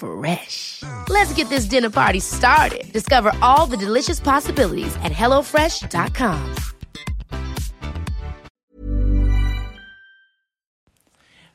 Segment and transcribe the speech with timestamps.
[0.00, 0.82] Fresh.
[1.10, 2.90] Let's get this dinner party started.
[2.92, 6.54] Discover all the delicious possibilities at hellofresh.com.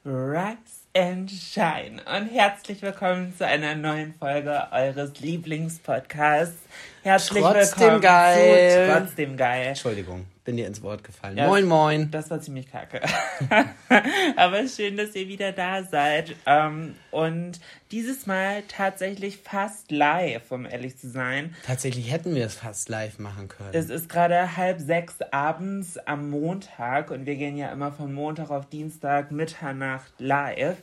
[0.05, 6.59] Rise and Shine und herzlich willkommen zu einer neuen Folge eures Lieblingspodcasts.
[7.01, 8.87] Herzlich Trotzdem willkommen geil.
[8.87, 9.65] zu Trotzdem geil.
[9.69, 11.37] Entschuldigung, bin dir ins Wort gefallen.
[11.37, 12.11] Ja, moin, moin.
[12.11, 13.01] Das war ziemlich kacke.
[14.35, 16.35] Aber schön, dass ihr wieder da seid.
[16.45, 17.59] Ähm, und
[17.91, 21.55] dieses Mal tatsächlich fast live, um ehrlich zu sein.
[21.65, 23.71] Tatsächlich hätten wir es fast live machen können.
[23.73, 28.51] Es ist gerade halb sechs abends am Montag und wir gehen ja immer von Montag
[28.51, 30.77] auf Dienstag Mitternacht live.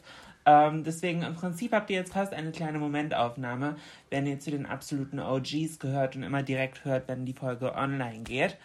[0.44, 3.76] Ähm, deswegen im Prinzip habt ihr jetzt fast eine kleine Momentaufnahme,
[4.10, 8.24] wenn ihr zu den absoluten OGs gehört und immer direkt hört, wenn die Folge online
[8.24, 8.56] geht.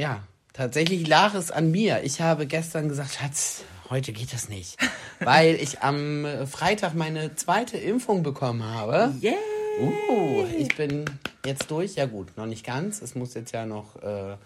[0.00, 0.22] Ja,
[0.54, 2.02] tatsächlich lag es an mir.
[2.04, 4.78] Ich habe gestern gesagt, Schatz, heute geht das nicht.
[5.20, 9.14] weil ich am Freitag meine zweite Impfung bekommen habe.
[9.22, 9.34] Yeah!
[9.78, 11.04] Uh, ich bin
[11.44, 11.96] jetzt durch.
[11.96, 13.02] Ja gut, noch nicht ganz.
[13.02, 14.36] Es muss jetzt ja noch äh,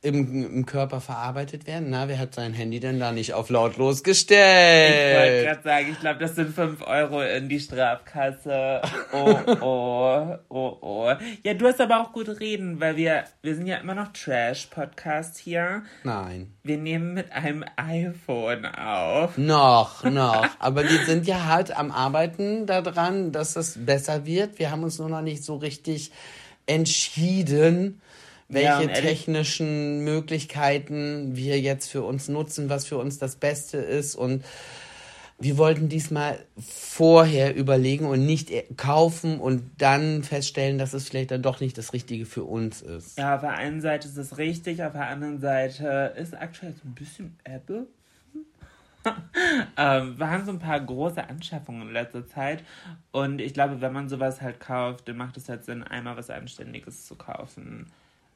[0.00, 1.90] im, im Körper verarbeitet werden.
[1.90, 5.46] Na, wer hat sein Handy denn da nicht auf lautlos Ich wollte gestellt?
[5.46, 8.80] gerade sagen, ich glaube, das sind 5 Euro in die Strafkasse.
[9.12, 11.12] Oh, oh, oh, oh.
[11.42, 15.36] Ja, du hast aber auch gut reden, weil wir, wir sind ja immer noch Trash-Podcast
[15.38, 15.82] hier.
[16.04, 16.52] Nein.
[16.62, 19.36] Wir nehmen mit einem iPhone auf.
[19.36, 20.46] Noch, noch.
[20.60, 24.58] Aber wir sind ja halt am Arbeiten daran, dass es besser wird.
[24.60, 26.12] Wir haben uns nur noch nicht so richtig
[26.66, 28.00] entschieden,
[28.48, 34.14] welche ehrlich- technischen Möglichkeiten wir jetzt für uns nutzen, was für uns das Beste ist.
[34.14, 34.44] Und
[35.40, 41.30] wir wollten diesmal vorher überlegen und nicht e- kaufen und dann feststellen, dass es vielleicht
[41.30, 43.18] dann doch nicht das Richtige für uns ist.
[43.18, 46.88] Ja, auf der einen Seite ist es richtig, auf der anderen Seite ist aktuell so
[46.88, 47.86] ein bisschen Ebbe.
[49.76, 52.64] ähm, wir haben so ein paar große Anschaffungen in letzter Zeit
[53.12, 56.30] und ich glaube, wenn man sowas halt kauft, dann macht es halt Sinn, einmal was
[56.30, 57.86] Anständiges zu kaufen.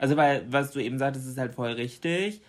[0.02, 2.40] Also, weil, was du eben sagtest, ist halt voll richtig.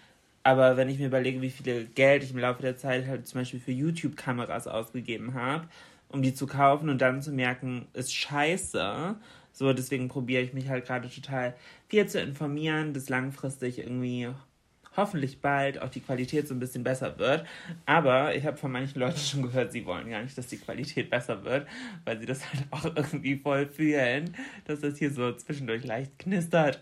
[0.41, 3.41] Aber wenn ich mir überlege, wie viel Geld ich im Laufe der Zeit halt zum
[3.41, 5.68] Beispiel für YouTube-Kameras ausgegeben habe,
[6.09, 9.18] um die zu kaufen und dann zu merken, ist scheiße.
[9.52, 11.53] So, deswegen probiere ich mich halt gerade total
[11.90, 14.30] viel zu informieren, dass langfristig irgendwie
[14.97, 17.46] hoffentlich bald auch die Qualität so ein bisschen besser wird.
[17.86, 21.12] Aber ich habe von manchen Leuten schon gehört, sie wollen gar nicht, dass die Qualität
[21.12, 21.68] besser wird,
[22.03, 26.80] weil sie das halt auch irgendwie voll fühlen, dass das hier so zwischendurch leicht knistert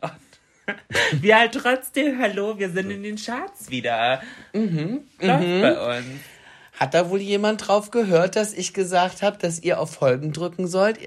[1.21, 4.21] wir halt trotzdem, hallo, wir sind in den Charts wieder.
[4.53, 5.01] Mhm.
[5.19, 6.19] Läuft bei uns.
[6.79, 10.67] Hat da wohl jemand drauf gehört, dass ich gesagt habe, dass ihr auf Folgen drücken
[10.67, 10.97] sollt?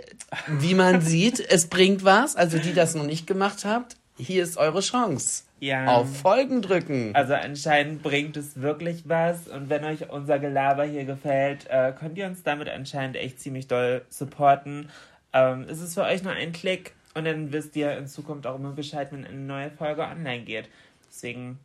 [0.47, 2.37] Wie man sieht, es bringt was.
[2.37, 5.44] Also die das noch nicht gemacht habt, hier ist eure Chance.
[5.59, 5.86] Ja.
[5.86, 7.10] Auf Folgen drücken.
[7.15, 12.19] Also anscheinend bringt es wirklich was und wenn euch unser Gelaber hier gefällt, äh, könnt
[12.19, 14.91] ihr uns damit anscheinend echt ziemlich doll supporten.
[15.32, 18.56] Ähm, es ist für euch nur ein Klick und dann wisst ihr in Zukunft auch
[18.56, 20.69] immer Bescheid, wenn eine neue Folge online geht.
[21.08, 21.58] Deswegen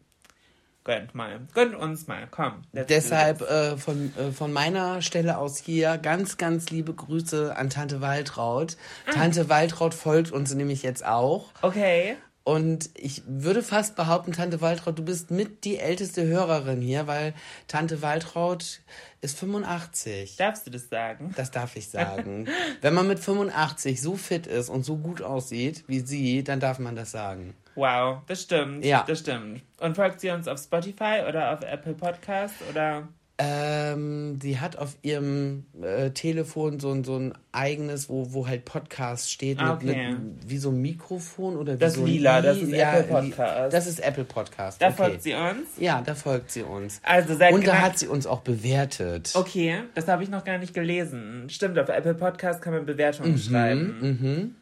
[0.83, 2.61] gönnt mal, gönnt uns mal, komm.
[2.73, 8.01] Deshalb äh, von, äh, von meiner Stelle aus hier ganz, ganz liebe Grüße an Tante
[8.01, 8.77] Waltraud.
[9.11, 11.49] Tante Waltraud folgt uns nämlich jetzt auch.
[11.61, 12.17] Okay.
[12.49, 17.35] Und ich würde fast behaupten, Tante Waltraud, du bist mit die älteste Hörerin hier, weil
[17.68, 18.81] Tante Waltraud
[19.21, 20.35] ist 85.
[20.35, 21.31] Darfst du das sagen?
[21.38, 22.47] Das darf ich sagen.
[22.81, 26.79] Wenn man mit 85 so fit ist und so gut aussieht wie sie, dann darf
[26.79, 27.53] man das sagen.
[27.75, 28.83] Wow, das stimmt.
[28.83, 29.03] Ja.
[29.07, 29.62] Das stimmt.
[29.79, 33.07] Und folgt sie uns auf Spotify oder auf Apple Podcast oder?
[33.41, 38.65] Ähm, sie hat auf ihrem äh, Telefon so, ein- so ein eigenes, wo, wo halt
[38.65, 40.12] Podcast steht, Ah, mit, okay.
[40.12, 43.74] mit, wie so ein Mikrofon oder wie Das so Lila, das ist ja, Apple Podcast.
[43.74, 44.81] Das ist Apple Podcast.
[44.81, 44.95] Da okay.
[44.97, 45.69] folgt sie uns.
[45.77, 47.00] Ja, da folgt sie uns.
[47.03, 49.31] Also seit Und da hat sie uns auch bewertet.
[49.33, 51.47] Okay, das habe ich noch gar nicht gelesen.
[51.50, 53.95] Stimmt, auf Apple Podcast kann man Bewertungen schreiben.
[54.01, 54.56] Mhm.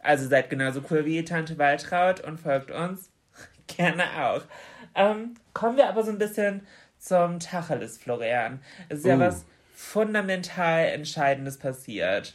[0.00, 3.10] Also seid genauso cool wie Tante Waltraud und folgt uns.
[3.66, 4.42] Gerne auch.
[4.94, 6.62] Ähm, kommen wir aber so ein bisschen
[6.98, 8.60] zum Tacheles, Florian.
[8.88, 9.20] Es ist ja Oh.
[9.20, 12.34] was fundamental Entscheidendes passiert.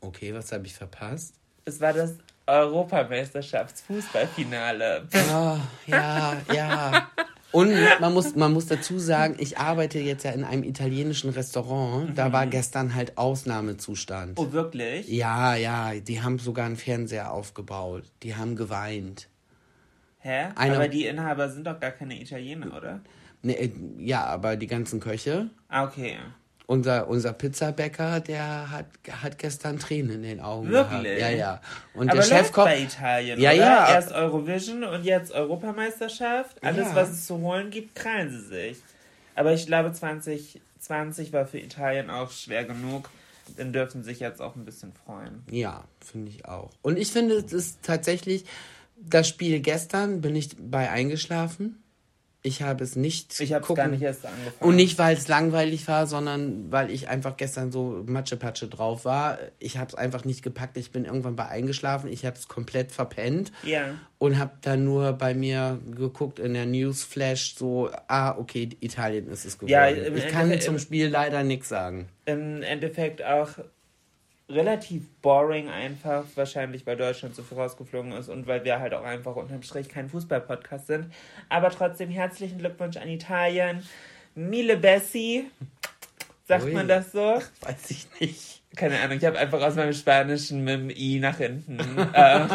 [0.00, 1.34] Okay, was habe ich verpasst?
[1.64, 2.14] Es war das
[2.46, 5.06] Europameisterschaftsfußballfinale.
[5.32, 7.10] Ah, ja, ja.
[7.52, 12.16] Und man muss, man muss dazu sagen, ich arbeite jetzt ja in einem italienischen Restaurant.
[12.16, 14.38] Da war gestern halt Ausnahmezustand.
[14.38, 15.08] Oh, wirklich?
[15.08, 18.04] Ja, ja, die haben sogar einen Fernseher aufgebaut.
[18.22, 19.28] Die haben geweint.
[20.20, 20.48] Hä?
[20.54, 23.00] Einer- Aber die Inhaber sind doch gar keine Italiener, oder?
[23.42, 25.48] Ne, äh, ja, aber die ganzen Köche.
[25.68, 26.16] Ah, okay.
[26.66, 28.86] Unser, unser Pizzabäcker, der hat,
[29.22, 31.02] hat gestern Tränen in den Augen Wirklich?
[31.02, 31.20] gehabt.
[31.20, 31.60] Ja, ja.
[31.94, 32.64] Und Aber der Chefkoch.
[32.64, 33.58] bei Italien, Ja, oder?
[33.58, 33.92] ja.
[33.94, 36.62] Erst Eurovision und jetzt Europameisterschaft.
[36.62, 36.94] Alles, Ja.
[36.94, 38.78] was es zu holen gibt, krallen sie sich.
[39.34, 43.10] Aber ich glaube, 2020 war für Italien auch schwer genug.
[43.56, 45.42] Dann dürfen sie sich jetzt auch ein bisschen freuen.
[45.50, 46.70] Ja, finde ich auch.
[46.82, 48.44] Und ich finde, es ist tatsächlich,
[48.96, 51.82] das Spiel gestern bin ich bei eingeschlafen.
[52.42, 54.70] Ich habe es nicht Ich habe gar nicht erst angefangen.
[54.70, 59.38] Und nicht, weil es langweilig war, sondern weil ich einfach gestern so Matschepatsche drauf war.
[59.58, 60.78] Ich habe es einfach nicht gepackt.
[60.78, 62.10] Ich bin irgendwann bei eingeschlafen.
[62.10, 63.52] Ich habe es komplett verpennt.
[63.62, 63.94] Ja.
[64.18, 69.44] Und habe dann nur bei mir geguckt in der Newsflash so, ah, okay, Italien ist
[69.44, 69.72] es geworden.
[69.72, 72.08] Ja, ich kann Endeffekt- zum Spiel leider nichts sagen.
[72.24, 73.50] Im Endeffekt auch
[74.50, 79.04] relativ boring einfach, wahrscheinlich weil Deutschland so viel rausgeflogen ist und weil wir halt auch
[79.04, 81.12] einfach unterm Strich kein Fußball-Podcast sind.
[81.48, 83.82] Aber trotzdem herzlichen Glückwunsch an Italien.
[84.34, 85.46] Mille Bessi.
[86.46, 86.72] Sagt Ui.
[86.72, 87.40] man das so?
[87.60, 88.62] Weiß ich nicht.
[88.76, 91.78] Keine Ahnung, ich habe einfach aus meinem Spanischen mit dem I nach hinten,
[92.12, 92.46] äh,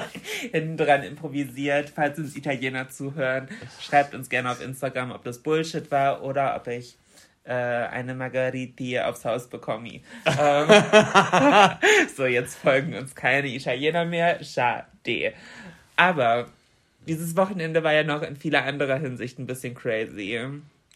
[0.52, 1.90] hinten dran improvisiert.
[1.90, 3.48] Falls uns Italiener zuhören,
[3.80, 6.96] schreibt uns gerne auf Instagram, ob das Bullshit war oder ob ich
[7.50, 10.00] eine Margariti aufs Haus bekomme.
[10.26, 10.68] Ähm,
[12.16, 14.42] so, jetzt folgen uns keine Italiener mehr.
[14.42, 15.34] Schade.
[15.96, 16.46] Aber
[17.06, 20.40] dieses Wochenende war ja noch in vieler anderer Hinsicht ein bisschen crazy.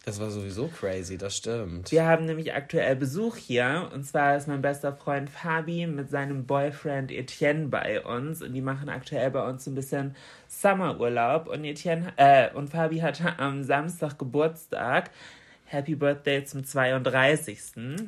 [0.08, 1.92] Das war sowieso crazy, das stimmt.
[1.92, 3.90] Wir haben nämlich aktuell Besuch hier.
[3.92, 8.40] Und zwar ist mein bester Freund Fabi mit seinem Boyfriend Etienne bei uns.
[8.40, 10.16] Und die machen aktuell bei uns ein bisschen
[10.46, 11.46] Summerurlaub.
[11.46, 15.10] Und Etienne, äh, und Fabi hatte am Samstag Geburtstag.
[15.68, 17.58] Happy Birthday zum 32.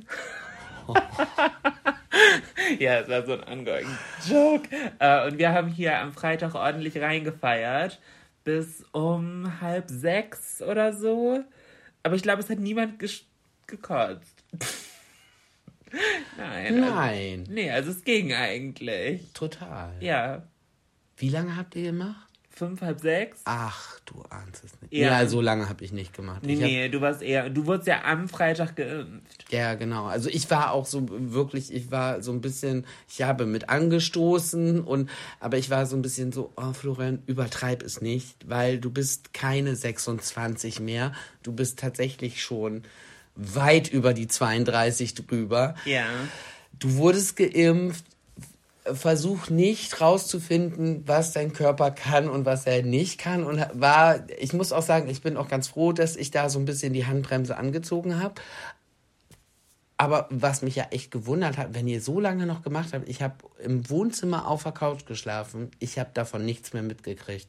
[2.78, 3.86] ja, das war so ein ongoing
[4.28, 4.68] Joke.
[4.98, 8.00] Äh, und wir haben hier am Freitag ordentlich reingefeiert.
[8.44, 11.44] Bis um halb sechs oder so.
[12.02, 12.98] Aber ich glaube, es hat niemand
[13.66, 14.42] gekotzt.
[16.38, 16.82] Nein.
[16.82, 19.32] Also, Nein, nee, also es ging eigentlich.
[19.34, 19.92] total.
[20.00, 20.44] Ja.
[21.18, 22.29] Wie lange habt ihr gemacht?
[22.60, 23.40] Fünf, halb sechs?
[23.46, 24.92] Ach, du ahnst es nicht.
[24.92, 25.22] Ja.
[25.22, 26.42] Ja, so lange habe ich nicht gemacht.
[26.44, 29.46] Nee, ich hab, nee, du warst eher, du wurdest ja am Freitag geimpft.
[29.48, 30.04] Ja, genau.
[30.04, 34.82] Also ich war auch so wirklich, ich war so ein bisschen, ich habe mit angestoßen
[34.82, 35.08] und,
[35.40, 39.32] aber ich war so ein bisschen so, oh Florian, übertreib es nicht, weil du bist
[39.32, 41.14] keine 26 mehr.
[41.42, 42.82] Du bist tatsächlich schon
[43.36, 45.76] weit über die 32 drüber.
[45.86, 46.04] Ja.
[46.78, 48.04] Du wurdest geimpft.
[48.94, 53.44] Versuch nicht rauszufinden, was dein Körper kann und was er nicht kann.
[53.44, 56.58] Und war, ich muss auch sagen, ich bin auch ganz froh, dass ich da so
[56.58, 58.34] ein bisschen die Handbremse angezogen habe.
[59.96, 63.20] Aber was mich ja echt gewundert hat, wenn ihr so lange noch gemacht habt, ich
[63.20, 67.48] habe im Wohnzimmer auf der Couch geschlafen, ich habe davon nichts mehr mitgekriegt.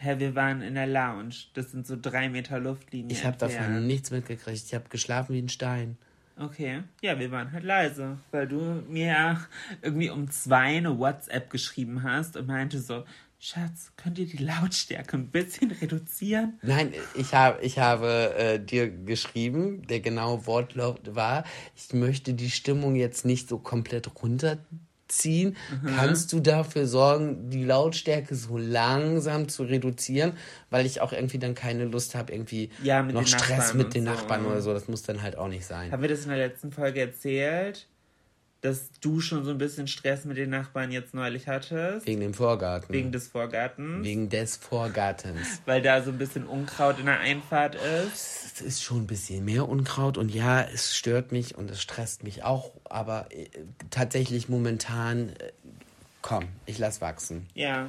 [0.00, 1.34] Hä, wir waren in der Lounge.
[1.54, 3.12] Das sind so drei Meter Luftlinie.
[3.12, 4.64] Ich habe davon nichts mitgekriegt.
[4.66, 5.98] Ich habe geschlafen wie ein Stein.
[6.40, 6.82] Okay.
[7.02, 9.46] Ja, wir waren halt leise, weil du mir
[9.82, 13.04] irgendwie um zwei eine WhatsApp geschrieben hast und meinte so,
[13.38, 16.58] Schatz, könnt ihr die Lautstärke ein bisschen reduzieren?
[16.62, 21.44] Nein, ich habe, ich habe äh, dir geschrieben, der genaue Wortlaut war,
[21.76, 24.14] ich möchte die Stimmung jetzt nicht so komplett
[25.10, 25.56] runterziehen.
[25.96, 30.32] Kannst du dafür sorgen, die Lautstärke so langsam zu reduzieren,
[30.70, 34.04] weil ich auch irgendwie dann keine Lust habe, irgendwie Ja, noch Stress Nachbarn mit den
[34.04, 34.10] so.
[34.10, 34.72] Nachbarn oder so.
[34.72, 35.92] Das muss dann halt auch nicht sein.
[35.92, 37.86] Haben wir das in der letzten Folge erzählt?
[38.60, 42.06] Dass du schon so ein bisschen Stress mit den Nachbarn jetzt neulich hattest?
[42.06, 42.92] Wegen dem Vorgarten.
[42.92, 44.04] Wegen des Vorgartens?
[44.04, 45.62] Wegen des Vorgartens.
[45.64, 48.56] Weil da so ein bisschen Unkraut in der Einfahrt ist?
[48.56, 52.22] Es ist schon ein bisschen mehr Unkraut und ja, es stört mich und es stresst
[52.22, 53.46] mich auch, aber äh,
[53.88, 55.52] tatsächlich momentan, äh,
[56.20, 57.46] komm, ich lass wachsen.
[57.54, 57.88] Ja.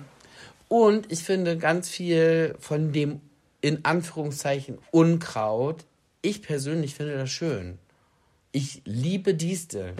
[0.69, 3.19] Und ich finde ganz viel von dem
[3.61, 5.85] in Anführungszeichen Unkraut,
[6.21, 7.77] ich persönlich finde das schön.
[8.51, 9.95] Ich liebe Disteln.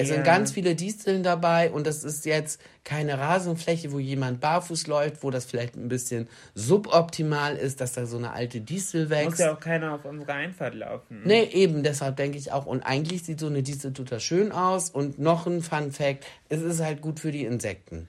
[0.00, 0.14] Es Ja.
[0.14, 5.22] sind ganz viele Disteln dabei und das ist jetzt keine Rasenfläche, wo jemand barfuß läuft,
[5.22, 9.38] wo das vielleicht ein bisschen suboptimal ist, dass da so eine alte Distel Muss wächst.
[9.40, 11.20] ja auch keiner auf unserer Einfahrt laufen.
[11.24, 12.66] Nee, eben, deshalb denke ich auch.
[12.66, 14.90] Und eigentlich sieht so eine Distel total schön aus.
[14.90, 18.08] Und noch ein Fun Fact, es ist halt gut für die Insekten.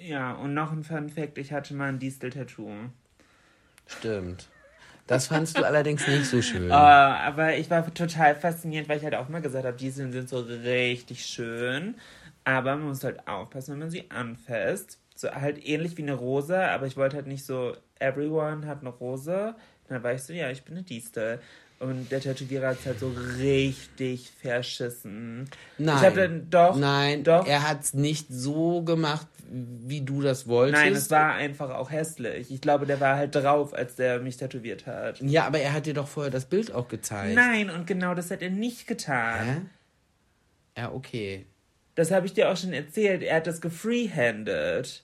[0.00, 2.70] Ja, und noch ein Fun Fact, ich hatte mal ein Distel-Tattoo.
[3.86, 4.48] Stimmt.
[5.12, 6.70] Das fandst du allerdings nicht so schön.
[6.70, 10.28] Uh, aber ich war total fasziniert, weil ich halt auch mal gesagt habe, Disteln sind
[10.28, 11.96] so richtig schön.
[12.44, 14.98] Aber man muss halt aufpassen, wenn man sie anfasst.
[15.14, 18.90] So halt ähnlich wie eine Rose, aber ich wollte halt nicht so, everyone hat eine
[18.90, 19.54] Rose.
[19.88, 21.40] Dann war ich so, ja, ich bin eine Distel.
[21.82, 25.50] Und der Tätowierer hat es halt so richtig verschissen.
[25.78, 25.96] Nein.
[25.96, 26.76] Ich hab dann doch.
[26.76, 27.44] Nein, doch.
[27.44, 30.80] er hat es nicht so gemacht, wie du das wolltest.
[30.80, 32.52] Nein, es war einfach auch hässlich.
[32.52, 35.20] Ich glaube, der war halt drauf, als der mich tätowiert hat.
[35.22, 37.34] Ja, aber er hat dir doch vorher das Bild auch gezeigt.
[37.34, 39.46] Nein, und genau das hat er nicht getan.
[40.76, 40.80] Hä?
[40.80, 41.46] Ja, okay.
[41.96, 43.22] Das habe ich dir auch schon erzählt.
[43.24, 45.02] Er hat das gefreehanded.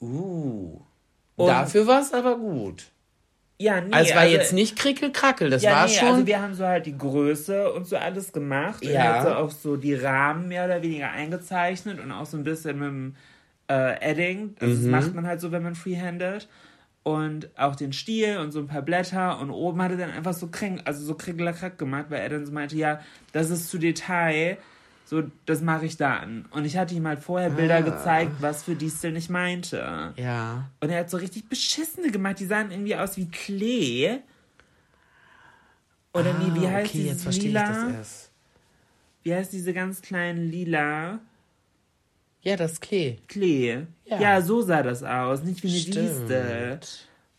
[0.00, 0.78] Uh.
[1.36, 2.84] Und- Dafür war es aber gut.
[3.60, 3.92] Ja, nee.
[3.92, 6.08] Also es war jetzt nicht krickelkrackel, das ja, war nee, schon.
[6.08, 8.82] also wir haben so halt die Größe und so alles gemacht.
[8.82, 9.00] Und Ja.
[9.00, 12.42] er hat so auch so die Rahmen mehr oder weniger eingezeichnet und auch so ein
[12.42, 13.16] bisschen mit dem
[13.68, 14.54] äh, Edding.
[14.60, 14.92] Also Mhm.
[14.92, 16.48] das macht man halt so, wenn man freehandet.
[17.02, 20.34] Und auch den Stiel und so ein paar Blätter und oben hat er dann einfach
[20.34, 23.00] so kring, also so krickelakrack gemacht, weil er dann so meinte, ja,
[23.32, 24.56] das ist zu Detail,
[25.10, 26.46] so, das mache ich dann.
[26.52, 27.80] Und ich hatte ihm halt vorher Bilder Ah.
[27.80, 30.12] gezeigt, was für Distel ich meinte.
[30.16, 30.70] ja.
[30.80, 32.38] Und er hat so richtig beschissene gemacht.
[32.38, 34.18] Die sahen irgendwie aus wie Klee.
[36.12, 37.62] Oder nee, wie Ah, heißt okay, dieses lila?
[37.62, 38.30] ich das erst.
[39.22, 41.18] Wie heißt diese ganz kleinen lila?
[42.42, 43.18] Ja, das Klee.
[43.28, 43.80] Klee.
[44.06, 44.20] Ja.
[44.20, 44.42] Ja.
[44.42, 45.42] so sah das aus.
[45.42, 45.84] Nicht wie eine.
[45.84, 46.80] Distel.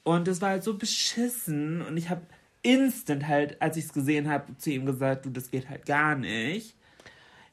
[0.04, 1.82] Und es war halt so beschissen.
[1.82, 2.22] Und ich habe
[2.64, 6.16] instant halt, als ich es gesehen habe, zu ihm gesagt, du, das geht halt gar
[6.16, 6.76] nicht.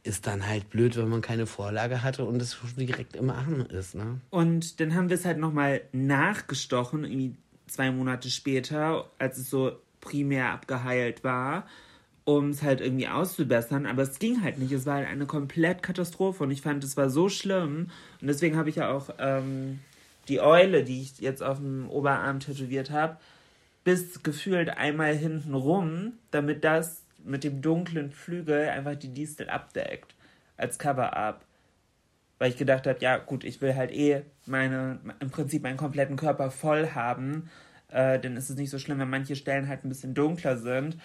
[0.09, 3.95] Ist dann halt blöd, wenn man keine Vorlage hatte und es direkt im Arm ist,
[3.95, 4.23] ne?
[4.31, 7.37] Und dann haben wir es halt nochmal nachgestochen, irgendwie
[7.67, 11.67] zwei Monate später, als es so primär abgeheilt war,
[12.25, 13.85] um es halt irgendwie auszubessern.
[13.85, 14.73] Aber es ging halt nicht.
[14.73, 17.91] Es war halt eine komplett Katastrophe und ich fand, es war so schlimm.
[18.23, 19.81] Und deswegen habe ich ja auch ähm,
[20.29, 23.19] die Eule, die ich jetzt auf dem Oberarm tätowiert habe,
[23.85, 30.15] bis gefühlt einmal hinten rum, damit das mit dem dunklen Flügel einfach die Distel abdeckt.
[30.57, 31.45] Als Cover-Up.
[32.39, 36.17] Weil ich gedacht habe, ja gut, ich will halt eh meine, im Prinzip meinen kompletten
[36.17, 37.51] Körper voll haben.
[37.91, 40.97] Äh, dann ist es nicht so schlimm, wenn manche Stellen halt ein bisschen dunkler sind.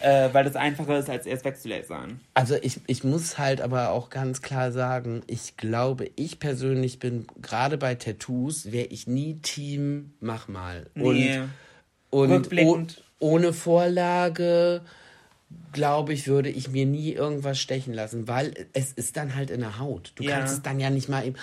[0.00, 2.20] Äh, weil das einfacher ist, als erst wegzulasern.
[2.34, 7.28] Also ich, ich muss halt aber auch ganz klar sagen, ich glaube, ich persönlich bin
[7.40, 10.90] gerade bei Tattoos, wäre ich nie Team, mach mal.
[10.94, 11.38] Nee.
[11.38, 11.50] Und, und
[12.10, 13.03] oh, Rückblickend.
[13.24, 14.82] Ohne Vorlage,
[15.72, 19.60] glaube ich, würde ich mir nie irgendwas stechen lassen, weil es ist dann halt in
[19.60, 20.12] der Haut.
[20.16, 20.32] Du Ja.
[20.36, 21.36] kannst es dann ja nicht mal eben,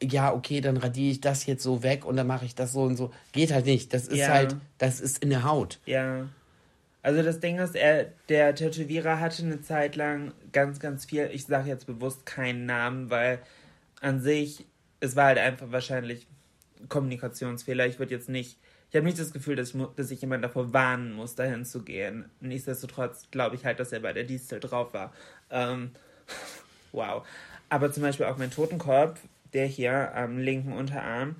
[0.00, 2.82] ja, okay, dann radiere ich das jetzt so weg und dann mache ich das so
[2.82, 3.12] und so.
[3.32, 3.92] Geht halt nicht.
[3.92, 4.28] Das ist Ja.
[4.28, 5.80] halt, das ist in der Haut.
[5.86, 6.28] Ja.
[7.02, 11.46] Also das Ding ist, er, der Tätowierer hatte eine Zeit lang ganz, ganz viel, ich
[11.46, 13.40] sage jetzt bewusst keinen Namen, weil
[14.00, 14.66] an sich,
[15.00, 16.28] es war halt einfach wahrscheinlich
[16.88, 17.86] Kommunikationsfehler.
[17.86, 18.56] Ich würde jetzt nicht,
[18.94, 21.82] ich habe nicht das Gefühl, dass ich, dass ich jemanden davor warnen muss, dahin zu
[21.82, 22.26] gehen.
[22.38, 25.12] Nichtsdestotrotz glaube ich halt, dass er bei der Distel drauf war.
[25.50, 25.90] Ähm,
[26.92, 27.26] wow.
[27.68, 29.18] Aber zum Beispiel auch mein Totenkopf,
[29.52, 31.34] der hier am linken Unterarm,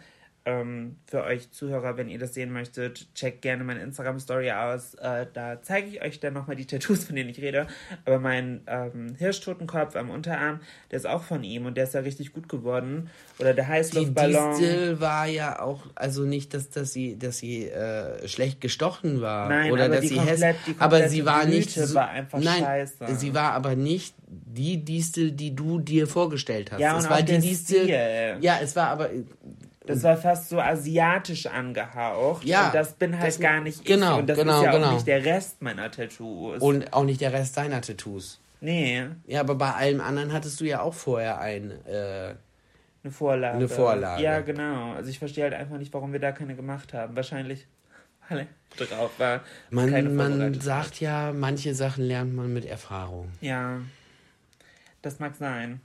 [0.46, 4.92] ähm, für euch Zuhörer, wenn ihr das sehen möchtet, checkt gerne meine Instagram-Story aus.
[4.94, 7.66] Äh, da zeige ich euch dann nochmal die Tattoos, von denen ich rede.
[8.04, 10.60] Aber mein ähm, Hirschtotenkopf am Unterarm,
[10.90, 13.08] der ist auch von ihm und der ist ja richtig gut geworden.
[13.38, 14.50] Oder der Die Heißluftballon.
[14.58, 19.48] Distel war ja auch, also nicht, dass, dass sie, dass sie äh, schlecht gestochen war.
[19.48, 22.10] Nein, oder dass die sie komplett- häss- die aber sie war nicht Blüte so, war
[22.10, 23.14] einfach nein, scheiße.
[23.16, 26.80] sie war aber nicht die Distel, die du dir vorgestellt hast.
[26.80, 27.84] Ja, es war die Distel.
[27.84, 28.38] Stil.
[28.40, 29.08] Ja, es war aber
[29.86, 32.44] Das war fast so asiatisch angehaucht.
[32.44, 34.20] Ja, Und das bin halt das- gar nicht genau, ich.
[34.20, 34.86] Und das genau, ist ja genau.
[34.88, 36.62] auch nicht der Rest meiner Tattoos.
[36.62, 38.40] und auch nicht der Rest deiner Tattoos.
[38.60, 41.70] nee, Ja, aber bei allem anderen hattest du ja auch vorher ein.
[41.86, 42.34] Äh,
[43.02, 43.56] eine Vorlage.
[43.58, 44.22] Eine Vorlage.
[44.22, 44.94] Ja, genau.
[44.94, 47.14] Also ich verstehe halt einfach nicht, warum wir da keine gemacht haben.
[47.14, 47.66] Wahrscheinlich,
[48.30, 48.46] weil
[48.78, 49.42] er drauf war.
[49.68, 53.28] man man sagt ja, manche Sachen lernt man mit Erfahrung.
[53.42, 53.80] Ja,
[55.02, 55.82] das mag sein.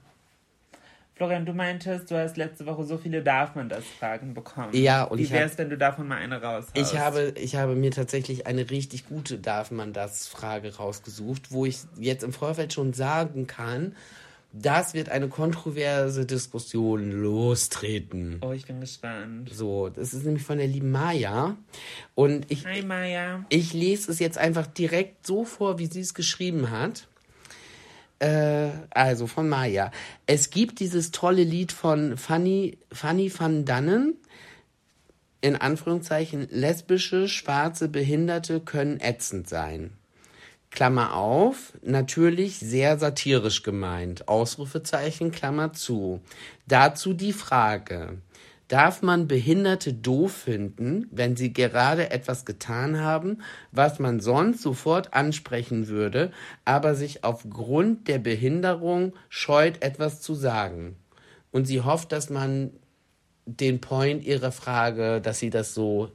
[1.20, 4.70] Florian, du meintest, du hast letzte Woche so viele Darf man das Fragen bekommen.
[4.72, 7.74] Ja, und Wie wär's, hab- wenn du davon mal eine raus Ich habe, ich habe
[7.74, 12.72] mir tatsächlich eine richtig gute Darf man das Frage rausgesucht, wo ich jetzt im Vorfeld
[12.72, 13.94] schon sagen kann,
[14.54, 18.38] das wird eine kontroverse Diskussion lostreten.
[18.40, 19.50] Oh, ich bin gespannt.
[19.52, 21.54] So, das ist nämlich von der lieben Maya.
[22.14, 23.44] Und ich, Hi, Maya.
[23.50, 27.08] ich lese es jetzt einfach direkt so vor, wie sie es geschrieben hat.
[28.20, 29.90] Äh, also von Maya.
[30.26, 34.14] Es gibt dieses tolle Lied von Fanny, Fanny van Dannen.
[35.40, 39.94] In Anführungszeichen, lesbische, schwarze Behinderte können ätzend sein.
[40.70, 44.28] Klammer auf, natürlich sehr satirisch gemeint.
[44.28, 46.20] Ausrufezeichen, Klammer zu.
[46.68, 48.18] Dazu die Frage.
[48.70, 55.12] Darf man Behinderte doof finden, wenn sie gerade etwas getan haben, was man sonst sofort
[55.12, 56.30] ansprechen würde,
[56.64, 60.94] aber sich aufgrund der Behinderung scheut, etwas zu sagen?
[61.50, 62.70] Und sie hofft, dass man
[63.44, 66.12] den Point ihrer Frage, dass sie das so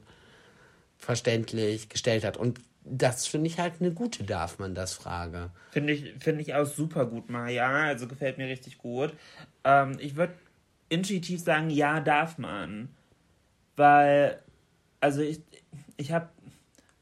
[0.96, 2.38] verständlich gestellt hat.
[2.38, 5.50] Und das finde ich halt eine gute, darf man das Frage.
[5.72, 7.68] Finde ich, find ich auch super gut, Maja.
[7.68, 9.12] Also gefällt mir richtig gut.
[9.62, 10.32] Ähm, ich würde
[10.88, 12.88] intuitiv sagen, ja, darf man.
[13.76, 14.42] Weil,
[15.00, 15.40] also ich,
[15.96, 16.28] ich habe,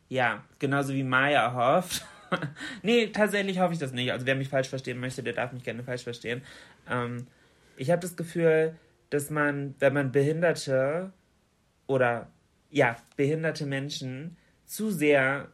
[0.09, 2.05] ja, genauso wie Maya hofft.
[2.83, 4.13] nee, tatsächlich hoffe ich das nicht.
[4.13, 6.43] Also wer mich falsch verstehen möchte, der darf mich gerne falsch verstehen.
[6.89, 7.27] Ähm,
[7.77, 8.77] ich habe das Gefühl,
[9.11, 11.13] dass man, wenn man Behinderte
[11.87, 12.29] oder
[12.71, 15.49] ja, behinderte Menschen zu sehr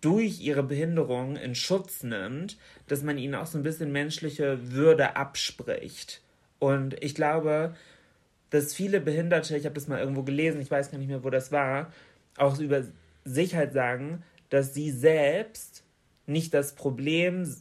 [0.00, 2.56] durch ihre Behinderung in Schutz nimmt,
[2.86, 6.22] dass man ihnen auch so ein bisschen menschliche Würde abspricht.
[6.58, 7.74] Und ich glaube,
[8.50, 11.30] dass viele Behinderte, ich habe das mal irgendwo gelesen, ich weiß gar nicht mehr, wo
[11.30, 11.92] das war,
[12.36, 12.82] auch über
[13.24, 15.84] sich halt sagen, dass sie selbst
[16.26, 17.52] nicht das Problem,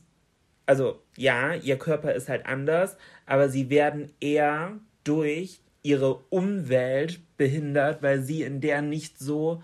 [0.66, 8.02] also ja, ihr Körper ist halt anders, aber sie werden eher durch ihre Umwelt behindert,
[8.02, 9.62] weil sie in der nicht so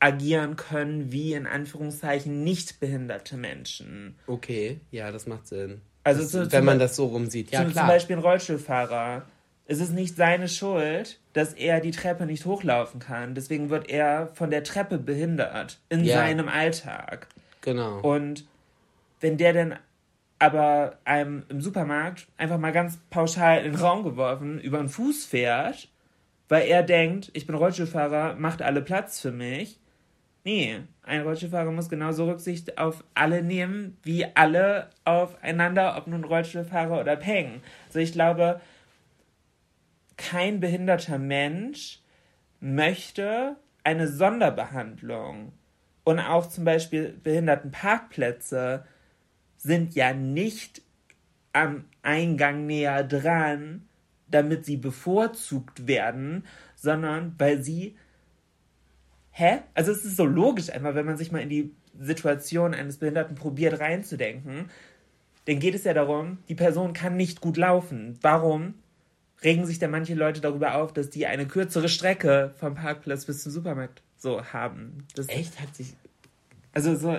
[0.00, 4.14] agieren können wie in Anführungszeichen nicht behinderte Menschen.
[4.26, 5.80] Okay, ja, das macht Sinn.
[6.08, 7.84] Also das, zu, wenn man das so rumsieht, ja zum, klar.
[7.84, 9.22] Zum Beispiel ein Rollstuhlfahrer.
[9.66, 13.34] Es ist nicht seine Schuld, dass er die Treppe nicht hochlaufen kann.
[13.34, 16.16] Deswegen wird er von der Treppe behindert in ja.
[16.16, 17.28] seinem Alltag.
[17.60, 18.00] Genau.
[18.00, 18.46] Und
[19.20, 19.78] wenn der dann
[20.38, 25.26] aber einem im Supermarkt einfach mal ganz pauschal in den Raum geworfen über den Fuß
[25.26, 25.88] fährt,
[26.48, 29.78] weil er denkt, ich bin Rollstuhlfahrer, macht alle Platz für mich,
[30.48, 37.00] Nee, ein Rollstuhlfahrer muss genauso Rücksicht auf alle nehmen, wie alle aufeinander, ob nun Rollstuhlfahrer
[37.00, 37.62] oder Peng.
[37.86, 38.60] Also ich glaube,
[40.16, 42.00] kein behinderter Mensch
[42.60, 45.52] möchte eine Sonderbehandlung.
[46.04, 48.84] Und auch zum Beispiel Behindertenparkplätze
[49.56, 50.82] sind ja nicht
[51.52, 53.88] am Eingang näher dran,
[54.30, 57.96] damit sie bevorzugt werden, sondern weil sie
[59.38, 59.60] hä?
[59.74, 63.36] Also es ist so logisch einmal, wenn man sich mal in die Situation eines Behinderten
[63.36, 64.70] probiert reinzudenken,
[65.46, 68.18] dann geht es ja darum, die Person kann nicht gut laufen.
[68.20, 68.74] Warum
[69.42, 73.42] regen sich denn manche Leute darüber auf, dass die eine kürzere Strecke vom Parkplatz bis
[73.42, 75.06] zum Supermarkt so haben?
[75.14, 75.60] Das Echt?
[75.60, 75.94] Hat sich.
[76.72, 77.18] Also so.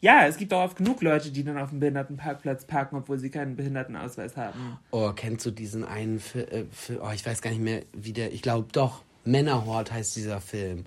[0.00, 3.30] Ja, es gibt auch oft genug Leute, die dann auf dem Behindertenparkplatz parken, obwohl sie
[3.30, 4.78] keinen Behindertenausweis haben.
[4.90, 6.46] Oh, kennst du diesen einen Film?
[6.50, 6.64] Äh,
[7.00, 8.32] oh, ich weiß gar nicht mehr, wie der.
[8.32, 9.02] Ich glaube doch.
[9.24, 10.84] Männerhort heißt dieser Film.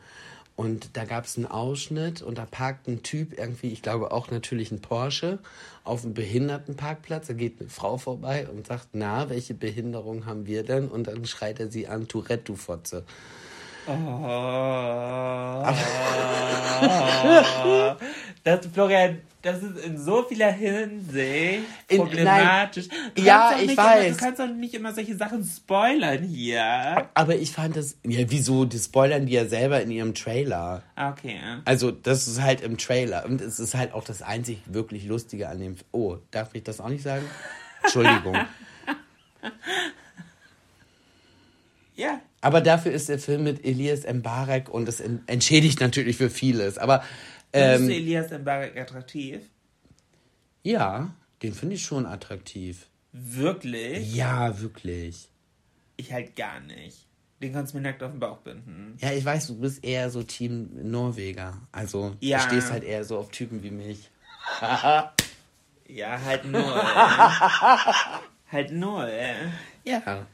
[0.57, 4.31] Und da gab es einen Ausschnitt und da parkt ein Typ irgendwie, ich glaube auch
[4.31, 5.37] natürlich ein Porsche,
[5.83, 7.27] auf einem Behindertenparkplatz.
[7.27, 10.87] Da geht eine Frau vorbei und sagt, na, welche Behinderung haben wir denn?
[10.87, 13.03] Und dann schreit er sie an, Tourette, du Fotze.
[13.87, 13.93] Oh.
[18.47, 22.87] das, Florian, das ist in so vieler Hinsicht problematisch.
[23.13, 24.05] In, ja, ich weiß.
[24.05, 27.09] Immer, du kannst doch nicht immer solche Sachen spoilern hier.
[27.13, 27.97] Aber ich fand das.
[28.05, 28.63] Ja, wieso?
[28.63, 30.83] Die spoilern die ja selber in ihrem Trailer.
[30.95, 31.37] Ah, okay.
[31.65, 33.25] Also, das ist halt im Trailer.
[33.25, 35.75] Und es ist halt auch das einzig wirklich Lustige an dem.
[35.91, 37.25] Oh, darf ich das auch nicht sagen?
[37.83, 38.33] Entschuldigung.
[41.95, 42.21] ja.
[42.39, 46.77] Aber dafür ist der Film mit Elias Mbarek und es entschädigt natürlich für vieles.
[46.77, 47.03] Aber.
[47.53, 49.41] Ähm, Findest du Elias Mbarek attraktiv?
[50.63, 52.87] Ja, den finde ich schon attraktiv.
[53.13, 54.13] Wirklich?
[54.13, 55.29] Ja, wirklich.
[55.95, 57.07] Ich halt gar nicht.
[57.41, 58.97] Den kannst du mir nackt auf den Bauch binden.
[58.99, 61.61] Ja, ich weiß, du bist eher so Team Norweger.
[61.71, 62.37] Also, ja.
[62.37, 64.09] du stehst halt eher so auf Typen wie mich.
[64.61, 66.63] ja, halt null.
[68.51, 69.11] halt null.
[69.83, 70.25] Ja.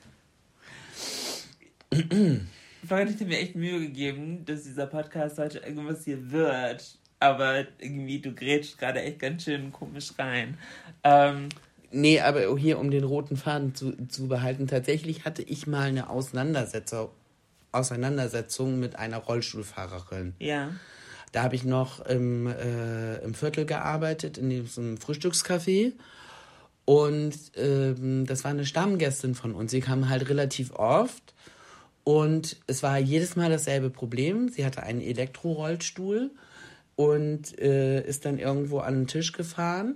[2.85, 6.97] Florian hat mir echt Mühe gegeben, dass dieser Podcast heute irgendwas hier wird.
[7.23, 10.57] Aber irgendwie, du grätschst gerade echt ganz schön komisch rein.
[11.05, 11.47] Ähm,
[11.89, 16.09] nee, aber hier, um den roten Faden zu, zu behalten, tatsächlich hatte ich mal eine
[16.09, 17.07] Auseinandersetzung,
[17.71, 20.33] Auseinandersetzung mit einer Rollstuhlfahrerin.
[20.39, 20.71] Ja.
[21.31, 25.93] Da habe ich noch im, äh, im Viertel gearbeitet, in diesem Frühstückscafé.
[26.83, 29.71] Und ähm, das war eine Stammgästin von uns.
[29.71, 31.33] Sie kam halt relativ oft.
[32.03, 34.49] Und es war jedes Mal dasselbe Problem.
[34.49, 36.31] Sie hatte einen Elektrorollstuhl
[36.95, 39.95] und äh, ist dann irgendwo an den Tisch gefahren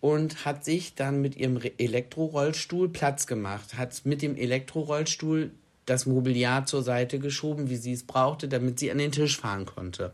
[0.00, 5.50] und hat sich dann mit ihrem Elektrorollstuhl Platz gemacht, hat mit dem Elektrorollstuhl
[5.86, 9.66] das Mobiliar zur Seite geschoben, wie sie es brauchte, damit sie an den Tisch fahren
[9.66, 10.12] konnte.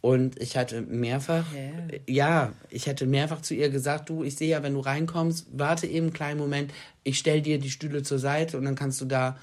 [0.00, 2.00] Und ich hatte mehrfach, Hä?
[2.06, 5.86] ja, ich hatte mehrfach zu ihr gesagt, du, ich sehe ja, wenn du reinkommst, warte
[5.88, 9.06] eben einen kleinen Moment, ich stell dir die Stühle zur Seite und dann kannst du
[9.06, 9.36] da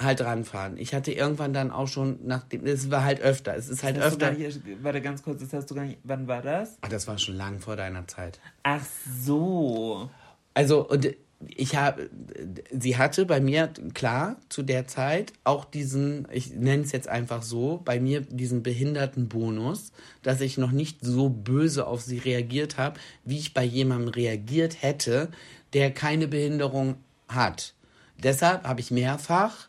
[0.00, 0.76] halt ranfahren.
[0.76, 4.00] Ich hatte irgendwann dann auch schon, nachdem, es war halt öfter, es ist halt du
[4.00, 4.32] öfter.
[4.32, 6.78] nicht, warte ganz kurz, das hast du gar nicht, wann war das?
[6.80, 8.40] Ah, das war schon lang vor deiner Zeit.
[8.64, 8.84] Ach
[9.24, 10.10] so.
[10.52, 11.14] Also, und
[11.48, 12.10] ich habe,
[12.70, 17.42] sie hatte bei mir, klar, zu der Zeit auch diesen, ich nenne es jetzt einfach
[17.42, 22.98] so, bei mir diesen Behindertenbonus, dass ich noch nicht so böse auf sie reagiert habe,
[23.24, 25.28] wie ich bei jemandem reagiert hätte,
[25.72, 26.96] der keine Behinderung
[27.28, 27.74] hat.
[28.18, 29.68] Deshalb habe ich mehrfach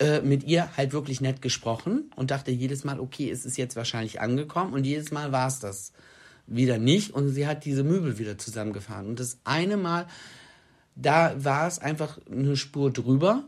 [0.00, 3.76] äh, mit ihr halt wirklich nett gesprochen und dachte jedes Mal, okay, es ist jetzt
[3.76, 5.92] wahrscheinlich angekommen und jedes Mal war es das
[6.46, 9.06] wieder nicht und sie hat diese Möbel wieder zusammengefahren.
[9.06, 10.06] Und das eine Mal,
[10.96, 13.44] da war es einfach eine Spur drüber.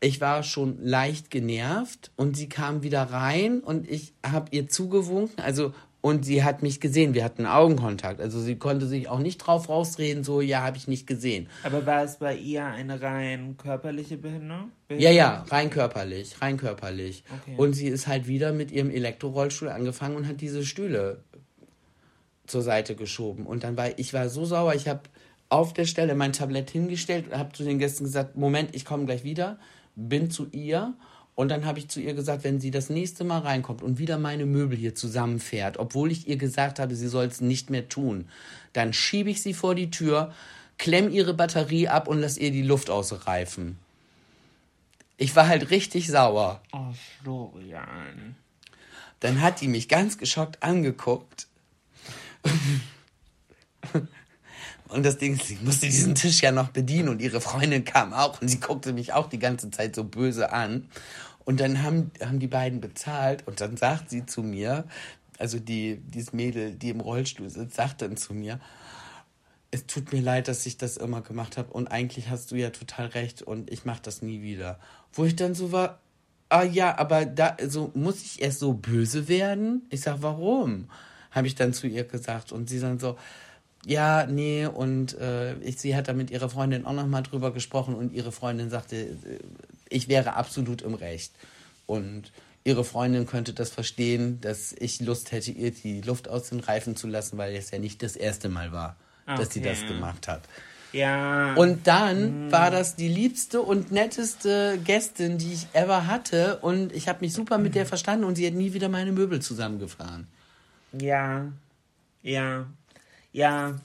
[0.00, 5.42] Ich war schon leicht genervt und sie kam wieder rein und ich habe ihr zugewunken,
[5.42, 5.72] also
[6.04, 8.20] und sie hat mich gesehen, wir hatten Augenkontakt.
[8.20, 11.48] Also sie konnte sich auch nicht drauf rausreden, so ja, habe ich nicht gesehen.
[11.62, 14.70] Aber war es bei ihr eine rein körperliche Behinderung?
[14.90, 17.24] Ja, ja, rein körperlich, rein körperlich.
[17.40, 17.54] Okay.
[17.56, 21.24] Und sie ist halt wieder mit ihrem Elektrorollstuhl angefangen und hat diese Stühle
[22.46, 23.46] zur Seite geschoben.
[23.46, 25.04] Und dann war ich war so sauer, ich habe
[25.48, 29.06] auf der Stelle mein Tablett hingestellt und habe zu den Gästen gesagt, Moment, ich komme
[29.06, 29.58] gleich wieder,
[29.96, 30.92] bin zu ihr
[31.34, 34.18] und dann habe ich zu ihr gesagt, wenn sie das nächste Mal reinkommt und wieder
[34.18, 38.28] meine Möbel hier zusammenfährt, obwohl ich ihr gesagt habe, sie soll es nicht mehr tun,
[38.72, 40.32] dann schiebe ich sie vor die Tür,
[40.78, 43.78] klemm ihre Batterie ab und lass ihr die Luft ausreifen.
[45.16, 46.60] Ich war halt richtig sauer.
[46.72, 48.36] Oh, Florian.
[49.20, 51.46] Dann hat die mich ganz geschockt angeguckt.
[54.94, 58.12] Und das Ding ist, ich musste diesen Tisch ja noch bedienen und ihre Freundin kam
[58.12, 60.88] auch und sie guckte mich auch die ganze Zeit so böse an.
[61.44, 64.84] Und dann haben, haben die beiden bezahlt und dann sagt sie zu mir,
[65.38, 68.60] also die, dieses Mädel, die im Rollstuhl sitzt, sagt dann zu mir,
[69.72, 72.70] es tut mir leid, dass ich das immer gemacht habe und eigentlich hast du ja
[72.70, 74.78] total recht und ich mache das nie wieder.
[75.12, 75.98] Wo ich dann so war,
[76.48, 79.82] ah ja, aber da so muss ich erst so böse werden?
[79.90, 80.88] Ich sag, warum?
[81.32, 83.18] Habe ich dann zu ihr gesagt und sie dann so,
[83.86, 87.52] ja, nee und äh, ich, sie hat da mit ihrer Freundin auch noch mal drüber
[87.52, 89.16] gesprochen und ihre Freundin sagte, äh,
[89.88, 91.32] ich wäre absolut im Recht
[91.86, 92.32] und
[92.64, 96.96] ihre Freundin könnte das verstehen, dass ich Lust hätte, ihr die Luft aus den Reifen
[96.96, 99.68] zu lassen, weil es ja nicht das erste Mal war, dass sie Okay.
[99.68, 100.42] das gemacht hat.
[100.92, 101.54] Ja.
[101.54, 106.58] Und dann war das die liebste und netteste Gästin, die ich ever hatte.
[106.58, 109.42] Und ich habe mich super mit der verstanden und sie hat nie wieder meine Möbel
[109.42, 110.28] zusammengefahren.
[110.92, 111.46] Ja.
[112.22, 112.66] Ja.
[113.34, 113.76] Ja.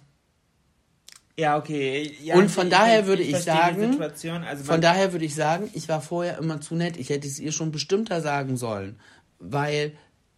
[1.38, 2.14] Ja, okay.
[2.24, 4.00] Ja, Und von ich- daher ich- würde ich ich sagen.
[4.46, 6.98] Also Von daher würde ich sagen, ich war vorher immer zu nett.
[6.98, 9.00] Ich hätte es ihr schon bestimmter sagen sollen.
[9.40, 9.94] Weil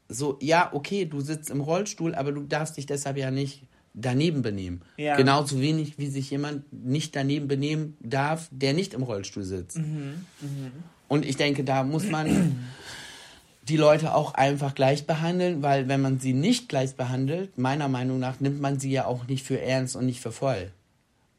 [0.09, 4.41] so, ja, okay, du sitzt im Rollstuhl, aber du darfst dich deshalb ja nicht daneben
[4.43, 4.81] benehmen.
[4.97, 5.17] Ja.
[5.17, 9.77] Genauso wenig, wie sich jemand nicht daneben benehmen darf, der nicht im Rollstuhl sitzt.
[9.79, 10.25] Mhm,
[11.07, 12.57] Und ich denke, da muss man
[13.63, 18.19] die Leute auch einfach gleich behandeln, weil wenn man sie nicht gleich behandelt, meiner Meinung
[18.19, 20.71] nach, nimmt man sie ja auch nicht für ernst und nicht für voll.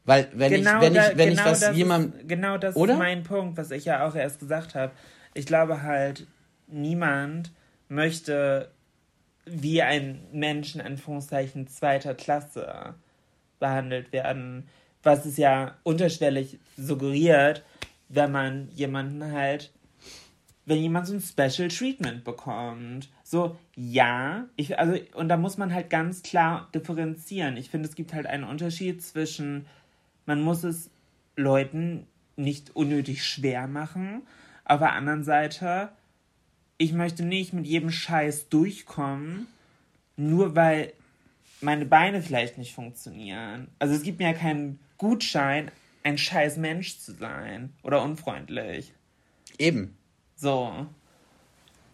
[0.05, 2.93] Weil wenn genau ich, wenn da, ich, wenn genau ich was ist, genau das Oder?
[2.93, 4.91] ist mein Punkt, was ich ja auch erst gesagt habe.
[5.33, 6.27] Ich glaube halt,
[6.67, 7.51] niemand
[7.89, 8.69] möchte
[9.45, 12.95] wie ein Mensch in Anführungszeichen zweiter Klasse
[13.59, 14.67] behandelt werden,
[15.03, 17.63] was es ja unterschwellig suggeriert,
[18.09, 19.71] wenn man jemanden halt,
[20.65, 23.09] wenn jemand so ein Special Treatment bekommt.
[23.23, 27.57] So, ja, ich, also, und da muss man halt ganz klar differenzieren.
[27.57, 29.65] Ich finde, es gibt halt einen Unterschied zwischen,
[30.25, 30.89] man muss es
[31.35, 34.21] Leuten nicht unnötig schwer machen,
[34.65, 35.89] auf der anderen Seite,
[36.77, 39.47] ich möchte nicht mit jedem Scheiß durchkommen,
[40.15, 40.93] nur weil
[41.61, 43.67] meine Beine vielleicht nicht funktionieren.
[43.79, 45.71] Also es gibt mir ja keinen Gutschein,
[46.03, 48.93] ein scheiß Mensch zu sein oder unfreundlich.
[49.57, 49.97] eben.
[50.43, 50.85] So.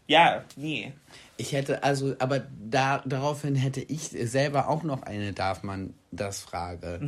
[0.08, 0.92] Ja, nee.
[1.38, 6.42] Ich hätte also, aber da, daraufhin hätte ich selber auch noch eine, darf man das
[6.42, 7.00] Frage.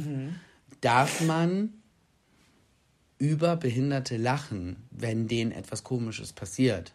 [0.81, 1.73] Darf man
[3.17, 6.93] über Behinderte lachen, wenn denen etwas Komisches passiert?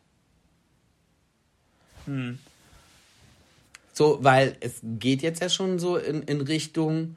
[3.92, 7.16] So, weil es geht jetzt ja schon so in, in Richtung,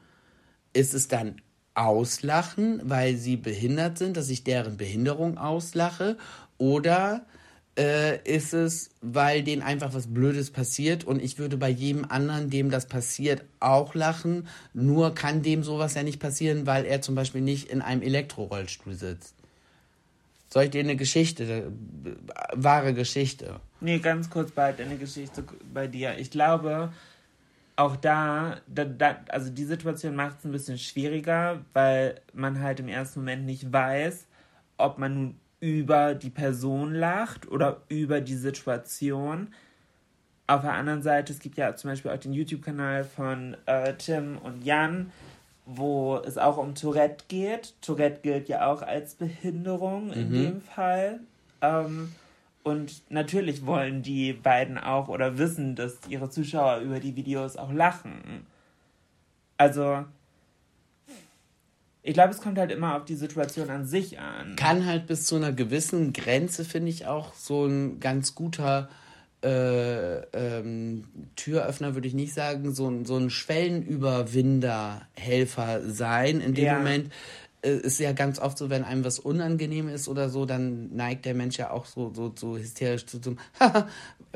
[0.72, 1.40] ist es dann
[1.80, 6.18] auslachen, weil sie behindert sind, dass ich deren Behinderung auslache?
[6.58, 7.24] Oder
[7.78, 12.50] äh, ist es, weil denen einfach was Blödes passiert und ich würde bei jedem anderen,
[12.50, 17.14] dem das passiert, auch lachen, nur kann dem sowas ja nicht passieren, weil er zum
[17.14, 19.34] Beispiel nicht in einem Elektrorollstuhl sitzt.
[20.52, 21.62] Soll ich dir eine Geschichte, äh,
[22.52, 23.60] wahre Geschichte?
[23.80, 26.18] Nee, ganz kurz bei deiner Geschichte bei dir.
[26.18, 26.92] Ich glaube,
[27.80, 32.78] auch da, da, da also die Situation macht es ein bisschen schwieriger, weil man halt
[32.80, 34.26] im ersten Moment nicht weiß,
[34.76, 39.48] ob man nun über die Person lacht oder über die Situation.
[40.46, 44.36] Auf der anderen Seite, es gibt ja zum Beispiel auch den YouTube-Kanal von äh, Tim
[44.38, 45.10] und Jan,
[45.64, 47.74] wo es auch um Tourette geht.
[47.80, 50.34] Tourette gilt ja auch als Behinderung in Mhm.
[50.34, 51.20] dem Fall.
[51.62, 52.12] Ähm,
[52.62, 57.72] und natürlich wollen die beiden auch oder wissen, dass ihre Zuschauer über die Videos auch
[57.72, 58.46] lachen.
[59.56, 60.04] Also,
[62.02, 64.56] ich glaube, es kommt halt immer auf die Situation an sich an.
[64.56, 68.88] Kann halt bis zu einer gewissen Grenze, finde ich, auch so ein ganz guter
[69.42, 76.42] äh, ähm, Türöffner, würde ich nicht sagen, so, ein- so ein Schwellenüberwinder, Helfer sein.
[76.42, 76.76] In dem Ja.
[76.76, 77.10] Moment
[77.62, 81.34] ist ja ganz oft so, wenn einem was unangenehm ist oder so, dann neigt der
[81.34, 83.38] Mensch ja auch so, so, so hysterisch zu zum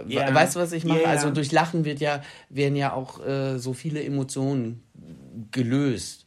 [0.09, 0.35] Ja.
[0.35, 0.85] Weißt du, was ich?
[0.85, 1.07] Ja, ja.
[1.07, 4.83] Also durch Lachen wird ja, werden ja auch äh, so viele Emotionen
[5.53, 6.27] gelöst.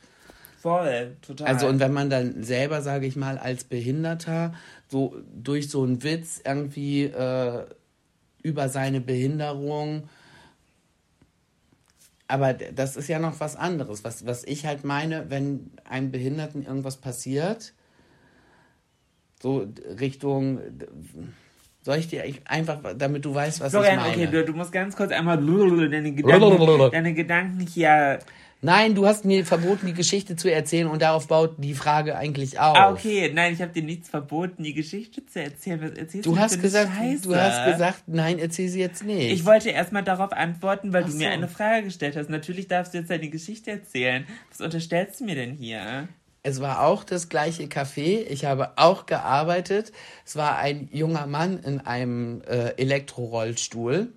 [0.61, 1.47] Voll, total.
[1.47, 4.53] Also und wenn man dann selber, sage ich mal, als Behinderter
[4.87, 7.65] so durch so einen Witz irgendwie äh,
[8.41, 10.09] über seine Behinderung,
[12.27, 14.03] aber das ist ja noch was anderes.
[14.03, 17.73] Was, was ich halt meine, wenn einem Behinderten irgendwas passiert,
[19.41, 19.67] so
[19.99, 20.59] Richtung,
[21.83, 24.11] soll ich dir ich- einfach, damit du weißt, was Florian, ich meine.
[24.11, 25.37] okay, du, du musst ganz kurz einmal
[25.89, 28.19] deine Gedanken, deine Gedanken hier.
[28.61, 32.59] Nein, du hast mir verboten, die Geschichte zu erzählen und darauf baut die Frage eigentlich
[32.59, 32.75] auf.
[32.75, 35.79] Ah, okay, nein, ich habe dir nichts verboten, die Geschichte zu erzählen.
[35.81, 37.21] Was erzählst Du mir hast gesagt, Scheiße?
[37.27, 39.31] du hast gesagt, nein, erzähl sie jetzt nicht.
[39.31, 41.33] Ich wollte erstmal darauf antworten, weil Ach du mir so.
[41.33, 42.29] eine Frage gestellt hast.
[42.29, 44.25] Natürlich darfst du jetzt deine Geschichte erzählen.
[44.49, 46.07] Was unterstellst du mir denn hier?
[46.43, 48.25] es war auch das gleiche Café.
[48.29, 49.91] Ich habe auch gearbeitet.
[50.25, 54.13] Es war ein junger Mann in einem äh, Elektrorollstuhl.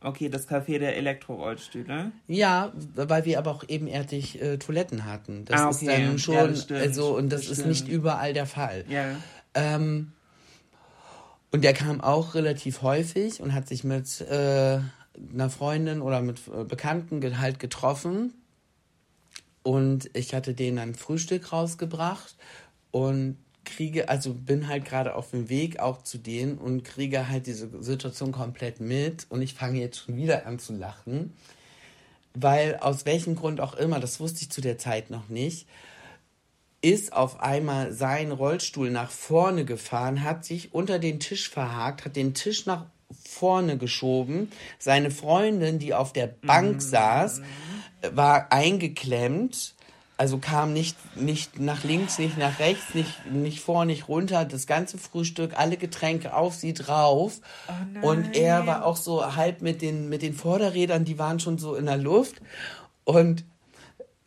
[0.00, 2.12] Okay, das Café der Elektrorollstühle.
[2.28, 5.44] Ja, weil wir aber auch ebenerdig äh, Toiletten hatten.
[5.44, 5.86] Das Ah, ist okay.
[6.04, 6.80] dann schon, Ja, stimmt.
[6.80, 8.84] also und das, Das ist nicht überall der Fall.
[8.88, 9.16] Ja.
[9.54, 10.12] Ähm,
[11.50, 14.78] und der kam auch relativ häufig und hat sich mit äh,
[15.32, 18.34] einer Freundin oder mit äh, Bekannten halt getroffen.
[19.64, 22.36] Und ich hatte denen dann Frühstück rausgebracht
[22.92, 23.36] und
[23.68, 27.70] kriege, also bin halt gerade auf dem Weg auch zu denen und kriege halt diese
[27.82, 31.32] Situation komplett mit und ich fange jetzt schon wieder an zu lachen,
[32.34, 35.66] weil aus welchem Grund auch immer, das wusste ich zu der Zeit noch nicht,
[36.80, 42.16] ist auf einmal sein Rollstuhl nach vorne gefahren, hat sich unter den Tisch verhakt, hat
[42.16, 42.86] den Tisch nach
[43.24, 44.50] vorne geschoben.
[44.78, 47.42] Seine Freundin, die auf der Bank saß,
[48.12, 49.74] war eingeklemmt.
[50.18, 54.44] Also kam nicht, nicht nach links, nicht nach rechts, nicht, nicht vor, nicht runter.
[54.44, 57.40] Das ganze Frühstück, alle Getränke auf sie drauf.
[58.02, 61.76] und er war auch so halb mit den, mit den Vorderrädern, die waren schon so
[61.76, 62.42] in der Luft.
[63.04, 63.44] Und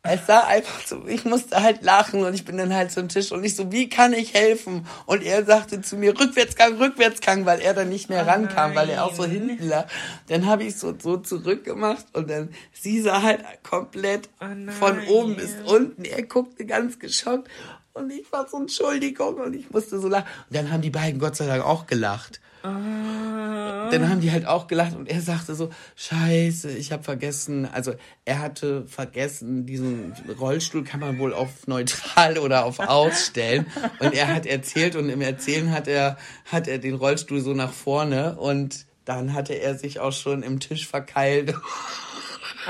[0.03, 3.31] es sah einfach so, ich musste halt lachen und ich bin dann halt zum Tisch
[3.31, 4.87] und ich so, wie kann ich helfen?
[5.05, 9.05] Und er sagte zu mir, Rückwärtsgang, Rückwärtsgang, weil er dann nicht mehr rankam, weil er
[9.05, 9.87] auch so hinten lag.
[10.27, 14.71] Dann habe ich so, so zurückgemacht und dann, sie sah halt komplett nein.
[14.71, 16.03] von oben bis unten.
[16.03, 17.47] Er guckte ganz geschockt
[17.93, 20.27] und ich war so, Entschuldigung und ich musste so lachen.
[20.49, 22.41] Und dann haben die beiden Gott sei Dank auch gelacht.
[22.63, 27.93] Dann haben die halt auch gelacht und er sagte so, scheiße, ich habe vergessen, also
[28.23, 33.65] er hatte vergessen, diesen Rollstuhl kann man wohl auf neutral oder auf ausstellen
[33.99, 37.73] und er hat erzählt und im Erzählen hat er, hat er den Rollstuhl so nach
[37.73, 41.55] vorne und dann hatte er sich auch schon im Tisch verkeilt.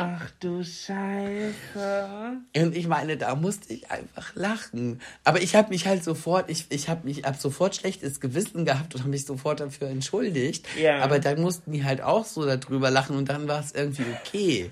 [0.04, 2.38] Ach du Scheiße.
[2.56, 5.00] Und ich meine, da musste ich einfach lachen.
[5.24, 8.96] Aber ich habe mich halt sofort, ich, ich habe mich ab sofort schlechtes Gewissen gehabt
[8.96, 10.66] und habe mich sofort dafür entschuldigt.
[10.82, 11.04] Ja.
[11.04, 14.72] Aber dann mussten die halt auch so darüber lachen und dann war es irgendwie okay.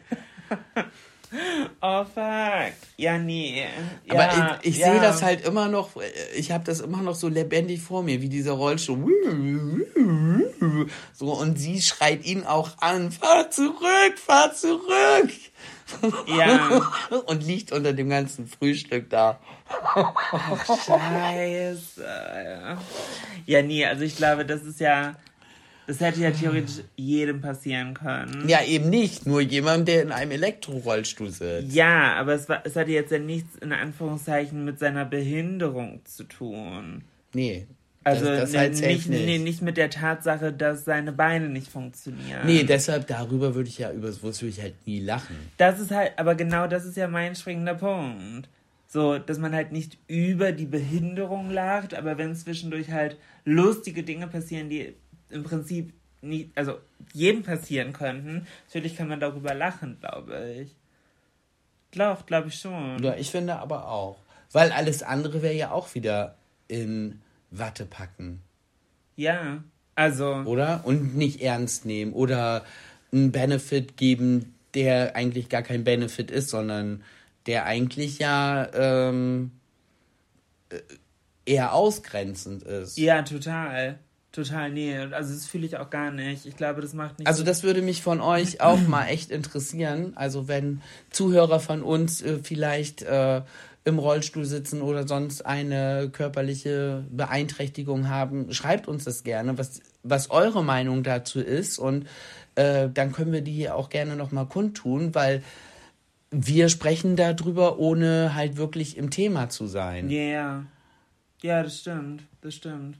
[1.81, 2.73] Oh fuck.
[2.97, 3.63] Ja, nee.
[4.09, 4.91] Aber ja, ich, ich ja.
[4.91, 5.91] sehe das halt immer noch,
[6.35, 9.85] ich habe das immer noch so lebendig vor mir, wie dieser Rollstuhl.
[11.13, 15.29] So, und sie schreit ihn auch an, fahr zurück, fahr zurück.
[16.27, 16.81] Ja.
[17.25, 19.39] Und liegt unter dem ganzen Frühstück da.
[20.65, 22.05] Scheiße.
[23.45, 25.15] Ja, nee, also ich glaube, das ist ja.
[25.89, 28.47] Das hätte ja theoretisch jedem passieren können.
[28.47, 29.25] Ja, eben nicht.
[29.25, 31.73] Nur jemand, der in einem Elektrorollstuhl sitzt.
[31.73, 36.25] Ja, aber es, war, es hatte jetzt ja nichts in Anführungszeichen mit seiner Behinderung zu
[36.25, 37.05] tun.
[37.33, 37.65] Nee.
[38.03, 39.25] Also das, das ne, halt nicht, nicht.
[39.25, 42.45] Nee, nicht mit der Tatsache, dass seine Beine nicht funktionieren.
[42.45, 45.35] Nee, deshalb darüber würde ich ja, über würde ich halt nie lachen.
[45.57, 48.47] Das ist halt, aber genau das ist ja mein springender Punkt.
[48.85, 54.27] So, dass man halt nicht über die Behinderung lacht, aber wenn zwischendurch halt lustige Dinge
[54.27, 54.93] passieren, die
[55.29, 56.79] im Prinzip nie, also
[57.13, 60.75] jedem passieren könnten, natürlich kann man darüber lachen, glaube ich.
[61.91, 63.01] Doch, glaube ich schon.
[63.01, 64.17] Ja, ich finde aber auch.
[64.51, 66.35] Weil alles andere wäre ja auch wieder
[66.67, 68.41] in Watte packen.
[69.15, 69.63] Ja,
[69.95, 70.35] also.
[70.45, 70.81] Oder?
[70.85, 72.13] Und nicht ernst nehmen.
[72.13, 72.63] Oder
[73.11, 77.03] einen Benefit geben, der eigentlich gar kein Benefit ist, sondern
[77.47, 79.51] der eigentlich ja ähm,
[80.69, 80.79] äh,
[81.45, 82.97] eher ausgrenzend ist.
[82.97, 83.97] Ja, total.
[84.31, 84.95] Total, nee.
[84.95, 86.45] Also das fühle ich auch gar nicht.
[86.45, 87.27] Ich glaube, das macht nicht.
[87.27, 90.13] Also so das würde mich von euch auch mal echt interessieren.
[90.15, 93.41] Also wenn Zuhörer von uns äh, vielleicht äh,
[93.85, 100.29] im Rollstuhl sitzen oder sonst eine körperliche Beeinträchtigung haben, schreibt uns das gerne, was, was
[100.29, 101.79] eure Meinung dazu ist.
[101.79, 102.05] Und
[102.53, 105.41] äh, dann können wir die hier auch gerne nochmal kundtun, weil
[106.29, 110.11] wir sprechen darüber, ohne halt wirklich im Thema zu sein.
[110.11, 110.65] Ja, yeah.
[111.41, 112.23] ja, das stimmt.
[112.41, 112.97] Das stimmt.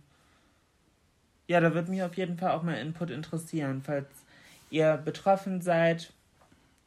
[1.50, 3.82] Ja, da würde mich auf jeden Fall auch mal Input interessieren.
[3.84, 4.06] Falls
[4.70, 6.14] ihr betroffen seid,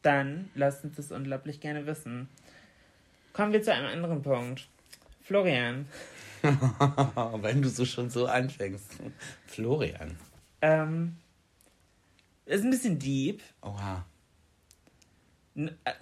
[0.02, 2.28] dann lasst uns das unglaublich gerne wissen.
[3.32, 4.68] Kommen wir zu einem anderen Punkt.
[5.24, 5.86] Florian.
[6.42, 9.00] Wenn du so schon so anfängst.
[9.46, 10.16] Florian.
[10.60, 11.16] Ähm,
[12.46, 13.42] ist ein bisschen deep.
[13.62, 14.06] Oha.
[15.56, 15.92] N äh,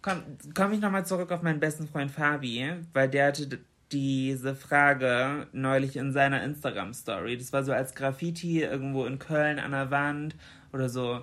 [0.00, 0.22] Komme
[0.54, 3.60] komm ich nochmal zurück auf meinen besten Freund Fabi, weil der hatte
[3.92, 7.36] diese Frage neulich in seiner Instagram-Story.
[7.36, 10.34] Das war so als Graffiti irgendwo in Köln an der Wand
[10.72, 11.22] oder so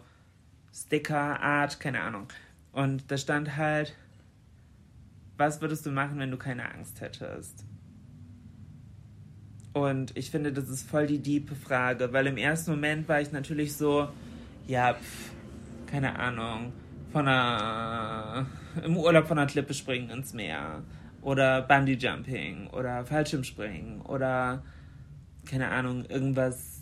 [0.74, 2.28] Sticker, Art, keine Ahnung.
[2.72, 3.96] Und da stand halt,
[5.38, 7.66] was würdest du machen, wenn du keine Angst hättest?
[9.74, 13.32] Und ich finde, das ist voll die diepe Frage, weil im ersten Moment war ich
[13.32, 14.10] natürlich so,
[14.68, 15.32] ja, pf,
[15.88, 16.74] keine Ahnung,
[17.12, 18.46] von einer,
[18.84, 20.84] im Urlaub von einer Klippe springen ins Meer
[21.22, 24.64] oder Bungee Jumping oder Fallschirmspringen oder
[25.50, 26.82] keine Ahnung, irgendwas,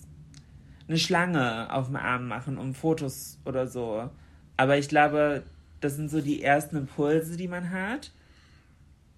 [0.87, 4.09] eine Schlange auf dem Arm machen, um Fotos oder so.
[4.57, 5.43] Aber ich glaube,
[5.79, 8.11] das sind so die ersten Impulse, die man hat.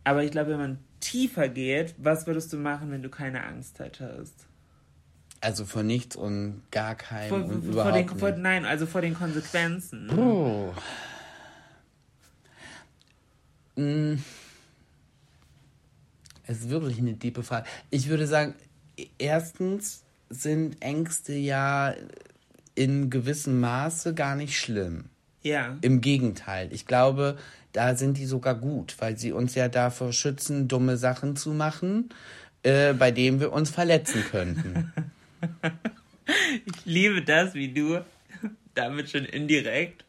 [0.04, 3.80] Aber ich glaube, wenn man tiefer geht, was würdest du machen, wenn du keine Angst
[3.80, 4.48] hättest?
[5.42, 9.02] Also vor nichts und gar keinem vor, und vor überhaupt den, vor, Nein, also vor
[9.02, 10.10] den Konsequenzen.
[10.18, 10.74] Oh.
[13.76, 14.16] Mm.
[16.50, 17.68] Es ist wirklich eine tiefe Frage.
[17.92, 18.56] Ich würde sagen,
[19.20, 21.94] erstens sind Ängste ja
[22.74, 25.06] in gewissem Maße gar nicht schlimm.
[25.44, 25.78] Ja.
[25.82, 26.70] Im Gegenteil.
[26.72, 27.38] Ich glaube,
[27.72, 32.10] da sind die sogar gut, weil sie uns ja davor schützen, dumme Sachen zu machen,
[32.64, 34.92] äh, bei denen wir uns verletzen könnten.
[36.66, 38.06] Ich liebe das, wie du
[38.76, 40.06] damit schon indirekt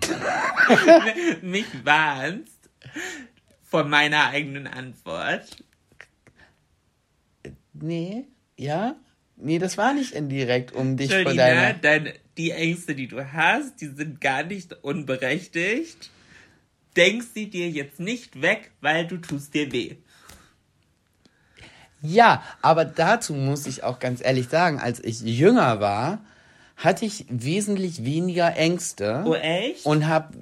[1.42, 2.62] mich warnst
[3.72, 5.64] vor meiner eigenen Antwort.
[7.72, 8.26] Nee,
[8.58, 8.96] ja?
[9.36, 11.72] Nee, das war nicht indirekt, um dich Jolina, deiner...
[11.72, 16.10] dein, die Ängste, die du hast, die sind gar nicht unberechtigt.
[16.96, 19.96] Denk sie dir jetzt nicht weg, weil du tust dir weh.
[22.02, 26.22] Ja, aber dazu muss ich auch ganz ehrlich sagen, als ich jünger war,
[26.84, 29.22] hatte ich wesentlich weniger Ängste.
[29.26, 29.86] Oh, echt?
[29.86, 30.34] Und hab...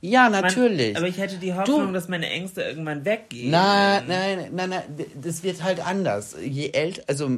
[0.00, 0.96] Ja, natürlich.
[0.96, 3.50] Aber ich hätte die Hoffnung, Du- dass meine Ängste irgendwann weggehen.
[3.50, 4.82] Nein, nein, nein, nein,
[5.20, 6.36] das wird halt anders.
[6.42, 7.28] Je älter, also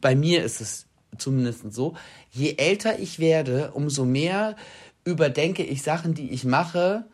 [0.00, 0.86] bei mir ist es
[1.18, 1.94] zumindest so,
[2.30, 4.56] je älter ich werde, umso mehr
[5.04, 7.04] überdenke ich Sachen, die ich mache,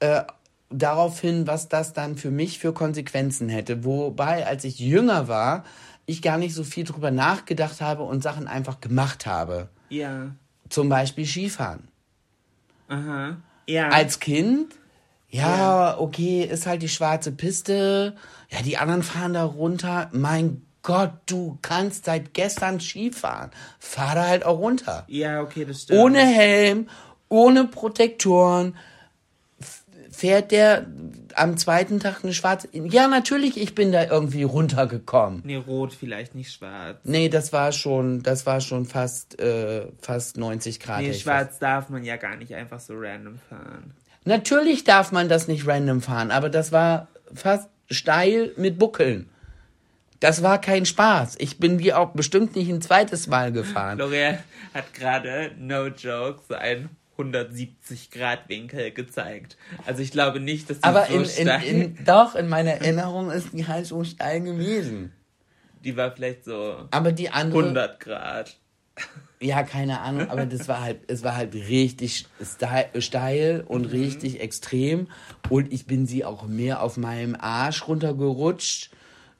[0.00, 0.22] äh,
[0.70, 3.84] darauf hin, was das dann für mich für Konsequenzen hätte.
[3.84, 5.64] Wobei, als ich jünger war,
[6.06, 9.68] ich gar nicht so viel drüber nachgedacht habe und Sachen einfach gemacht habe.
[9.88, 10.34] Ja.
[10.68, 11.88] Zum Beispiel Skifahren.
[12.88, 13.36] Aha.
[13.66, 13.88] Ja.
[13.88, 14.74] Als Kind,
[15.28, 18.14] ja, okay, ist halt die schwarze Piste.
[18.50, 20.08] Ja, die anderen fahren da runter.
[20.12, 23.50] Mein Gott, du kannst seit gestern Skifahren.
[23.78, 25.04] Fahr da halt auch runter.
[25.08, 25.98] ja, okay, das stimmt.
[25.98, 26.88] Ohne Helm,
[27.28, 28.76] ohne Protektoren.
[30.14, 30.86] Fährt der
[31.34, 32.68] am zweiten Tag eine schwarze.
[32.72, 35.42] Ja, natürlich, ich bin da irgendwie runtergekommen.
[35.44, 36.98] Nee, rot vielleicht, nicht schwarz.
[37.02, 41.00] Nee, das war schon, das war schon fast, äh, fast 90 Grad.
[41.00, 43.92] Nee, schwarz darf man ja gar nicht einfach so random fahren.
[44.24, 49.28] Natürlich darf man das nicht random fahren, aber das war fast steil mit Buckeln.
[50.20, 51.36] Das war kein Spaß.
[51.38, 54.00] Ich bin die auch bestimmt nicht ein zweites Mal gefahren.
[54.00, 54.38] L'Oreal
[54.72, 56.54] hat gerade, no joke, so
[57.18, 59.56] einen 170-Grad-Winkel gezeigt.
[59.86, 61.62] Also ich glaube nicht, dass die Aber so in, in, steil...
[61.64, 65.12] in, doch, in meiner Erinnerung ist die halt so steil gewesen.
[65.84, 67.62] die war vielleicht so Aber die andere.
[67.62, 68.56] 100 Grad.
[69.40, 72.26] Ja, keine Ahnung, aber das war halt, es war halt richtig
[72.98, 75.08] steil und richtig extrem.
[75.50, 78.90] Und ich bin sie auch mehr auf meinem Arsch runtergerutscht.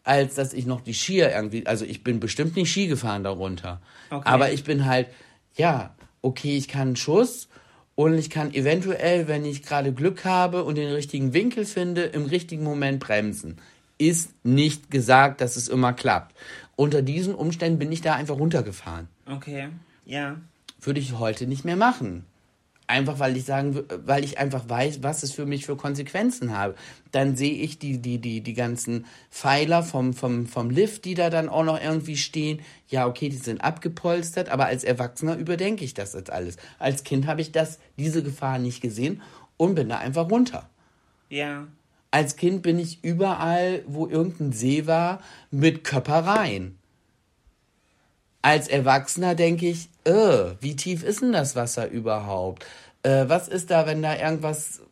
[0.05, 3.81] als dass ich noch die Skier irgendwie, also ich bin bestimmt nicht Ski gefahren darunter.
[4.11, 4.23] Okay.
[4.29, 5.09] Aber ich bin halt,
[5.57, 7.49] ja, okay, ich kann einen Schuss
[7.95, 12.27] und ich kann eventuell, wenn ich gerade Glück habe und den richtigen Winkel finde, im
[12.27, 13.59] richtigen Moment bremsen.
[13.99, 16.35] Ist nicht gesagt, dass es immer klappt.
[16.77, 19.09] Unter diesen Umständen bin ich da einfach runtergefahren.
[19.31, 19.69] Okay,
[20.05, 20.37] ja.
[20.81, 22.25] Würde ich heute nicht mehr machen.
[22.87, 26.75] Einfach weil ich sagen, weil ich einfach weiß, was es für mich für Konsequenzen habe.
[27.13, 31.31] Dann sehe ich die, die, die, die ganzen Pfeiler vom, vom, vom Lift, die da
[31.31, 32.61] dann auch noch irgendwie stehen.
[32.89, 36.57] Ja, okay, die sind abgepolstert, aber als Erwachsener überdenke ich das jetzt alles.
[36.79, 39.23] Als Kind habe ich das, diese Gefahr nicht gesehen
[39.57, 40.69] und bin da einfach runter.
[41.31, 41.67] Ja.
[42.11, 45.21] Als Kind bin ich überall, wo irgendein See war,
[45.51, 46.79] mit Köppereien.
[48.45, 52.67] Als Erwachsener denke ich, äh, wie tief ist denn das Wasser überhaupt?
[53.03, 54.83] Äh, was ist da, wenn da irgendwas,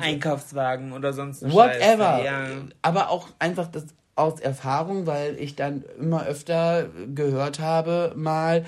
[0.00, 2.24] Einkaufswagen oder sonst eine whatever.
[2.24, 2.46] Ja.
[2.80, 3.84] Aber auch einfach das
[4.14, 8.64] aus Erfahrung, weil ich dann immer öfter gehört habe, mal,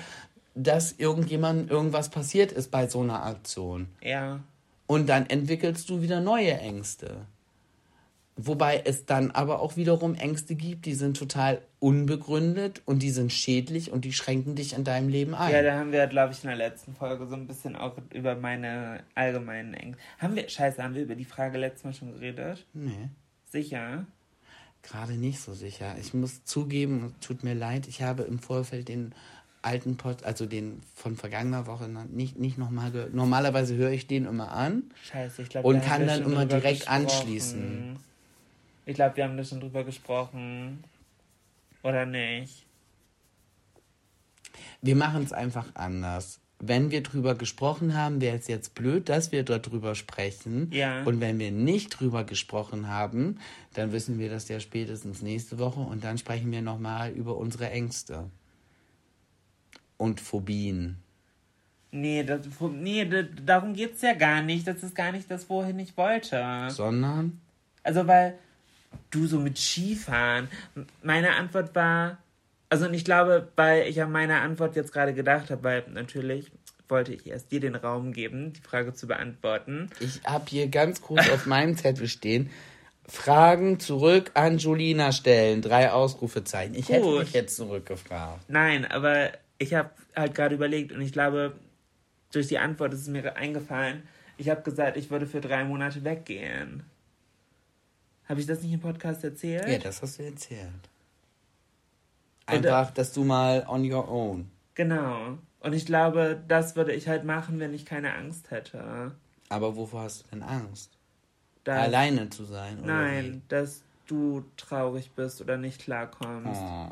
[0.53, 3.87] dass irgendjemandem irgendwas passiert ist bei so einer Aktion.
[4.03, 4.41] Ja.
[4.85, 7.25] Und dann entwickelst du wieder neue Ängste.
[8.41, 13.33] Wobei es dann aber auch wiederum Ängste gibt, die sind total unbegründet und die sind
[13.33, 15.51] schädlich und die schränken dich in deinem Leben ein.
[15.51, 18.35] Ja, da haben wir, glaube ich, in der letzten Folge so ein bisschen auch über
[18.35, 20.01] meine allgemeinen Ängste.
[20.19, 22.65] Haben wir, scheiße, haben wir über die Frage letztes Mal schon geredet?
[22.73, 23.09] nee,
[23.51, 24.05] Sicher?
[24.83, 25.95] gerade nicht so sicher.
[25.99, 29.13] Ich muss zugeben, tut mir leid, ich habe im Vorfeld den
[29.61, 33.13] alten Pod, also den von vergangener Woche nicht, nicht nochmal gehört.
[33.13, 34.83] Normalerweise höre ich den immer an.
[35.03, 37.97] Scheiße, ich glaube, Und kann dann immer direkt anschließen.
[38.89, 40.83] Ich glaube, wir haben da schon drüber gesprochen.
[41.83, 42.65] Oder nicht?
[44.81, 46.39] Wir machen es einfach anders.
[46.57, 50.71] Wenn wir drüber gesprochen haben, wäre es jetzt blöd, dass wir darüber sprechen.
[50.71, 51.03] Ja.
[51.03, 53.37] Und wenn wir nicht drüber gesprochen haben,
[53.75, 57.69] dann wissen wir das ja spätestens nächste Woche und dann sprechen wir nochmal über unsere
[57.69, 58.31] Ängste.
[59.97, 60.97] Und Phobien.
[61.91, 64.65] Nee, das, nee das, darum geht's ja gar nicht.
[64.65, 66.69] Das ist gar nicht das, wohin ich wollte.
[66.71, 67.39] Sondern,
[67.83, 68.39] Also, weil
[69.11, 70.47] du so mit Skifahren,
[71.03, 72.17] meine Antwort war,
[72.69, 76.51] also und ich glaube, weil ich an meine Antwort jetzt gerade gedacht habe, weil natürlich
[76.87, 79.89] wollte ich erst dir den Raum geben, die Frage zu beantworten.
[79.99, 82.49] ich habe hier ganz groß auf meinem Zettel stehen,
[83.09, 85.61] Fragen zurück an Julina stellen.
[85.61, 86.75] Drei Ausrufezeichen.
[86.75, 87.19] Ich hätte Gut.
[87.19, 88.41] mich jetzt zurückgefragt.
[88.47, 91.53] Nein, aber ich habe halt gerade überlegt und ich glaube,
[92.31, 94.03] durch die Antwort ist es mir eingefallen.
[94.37, 96.83] Ich habe gesagt, ich würde für drei Monate weggehen.
[98.29, 99.67] Habe ich das nicht im Podcast erzählt?
[99.67, 100.69] Ja, das hast du erzählt.
[102.47, 104.49] Und, äh, Einfach, dass du mal on your own.
[104.75, 105.39] Genau.
[105.61, 109.15] Und ich glaube, das würde ich halt machen, wenn ich keine Angst hätte.
[109.49, 110.91] Aber wovor hast du denn Angst?
[111.63, 112.77] Dass, Alleine zu sein?
[112.79, 115.83] Oder Nein, dass du traurig bist oder nicht Wie?
[115.83, 116.61] klarkommst.
[116.61, 116.89] Oh.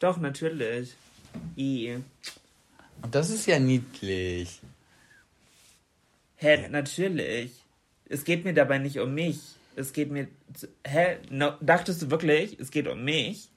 [0.00, 0.96] Doch, natürlich.
[1.56, 1.98] I.
[3.00, 4.60] Und das ist ja niedlich.
[6.36, 7.52] Hä, natürlich.
[8.08, 9.56] Es geht mir dabei nicht um mich.
[9.76, 10.26] Es geht mir.
[10.54, 11.18] Zu, hä?
[11.30, 13.50] No, dachtest du wirklich, es geht um mich?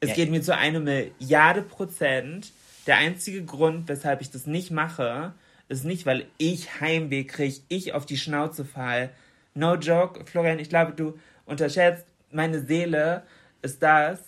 [0.00, 0.14] Es Ja.
[0.16, 2.52] geht mir zu einer Milliarde Prozent.
[2.86, 5.32] Der einzige Grund, weshalb ich das nicht mache,
[5.68, 9.10] ist nicht, weil ich Heimweh kriege, ich auf die Schnauze fall.
[9.54, 13.22] No joke, Florian, ich glaube, du unterschätzt, meine Seele
[13.62, 14.20] ist das,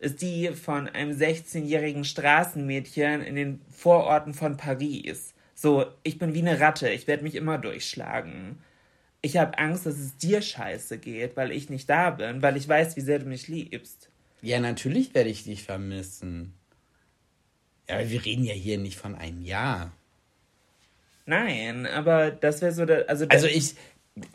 [0.00, 5.32] ist die von einem 16-jährigen Straßenmädchen in den Vororten von Paris.
[5.54, 8.58] So, ich bin wie eine Ratte, ich werde mich immer durchschlagen.
[9.24, 12.68] Ich habe Angst, dass es dir scheiße geht, weil ich nicht da bin, weil ich
[12.68, 14.10] weiß, wie sehr du mich liebst.
[14.42, 16.52] Ja, natürlich werde ich dich vermissen.
[17.88, 19.92] Ja, aber wir reden ja hier nicht von einem Jahr.
[21.26, 23.74] Nein, aber das wäre so, der, also, Also ich.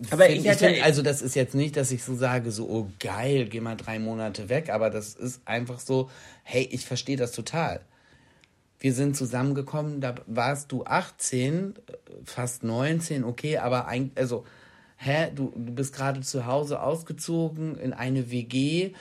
[0.10, 2.68] Aber find- ich hätte- find, also das ist jetzt nicht, dass ich so sage, so,
[2.68, 6.10] oh geil, geh mal drei Monate weg, aber das ist einfach so,
[6.44, 7.82] hey, ich verstehe das total.
[8.80, 11.94] Wir sind zusammengekommen, da warst du 18, äh,
[12.26, 14.46] fast 19, okay, aber ein, also,
[15.00, 18.92] hä, du, du bist gerade zu Hause ausgezogen in eine WG.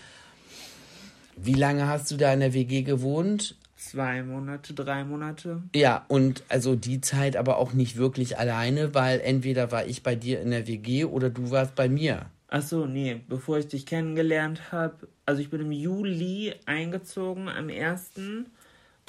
[1.36, 3.56] Wie lange hast du da in der WG gewohnt?
[3.78, 5.62] zwei Monate, drei Monate.
[5.74, 10.14] Ja, und also die Zeit aber auch nicht wirklich alleine, weil entweder war ich bei
[10.14, 12.26] dir in der WG oder du warst bei mir.
[12.48, 17.68] Ach so, nee, bevor ich dich kennengelernt habe, also ich bin im Juli eingezogen, am
[17.68, 18.10] 1.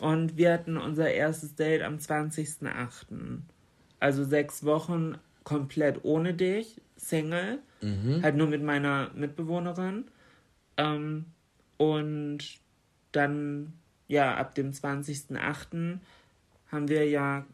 [0.01, 3.05] Und wir hatten unser erstes Date am 20.08.
[3.99, 5.17] Also sechs Wochen
[5.49, 7.59] komplett ohne dich, Single,
[8.21, 10.05] halt nur mit meiner Mitbewohnerin.
[10.77, 11.25] Ähm,
[11.77, 12.39] und
[13.13, 13.73] dann,
[14.07, 15.97] ja, ab dem 20.08.
[16.71, 17.45] haben wir ja,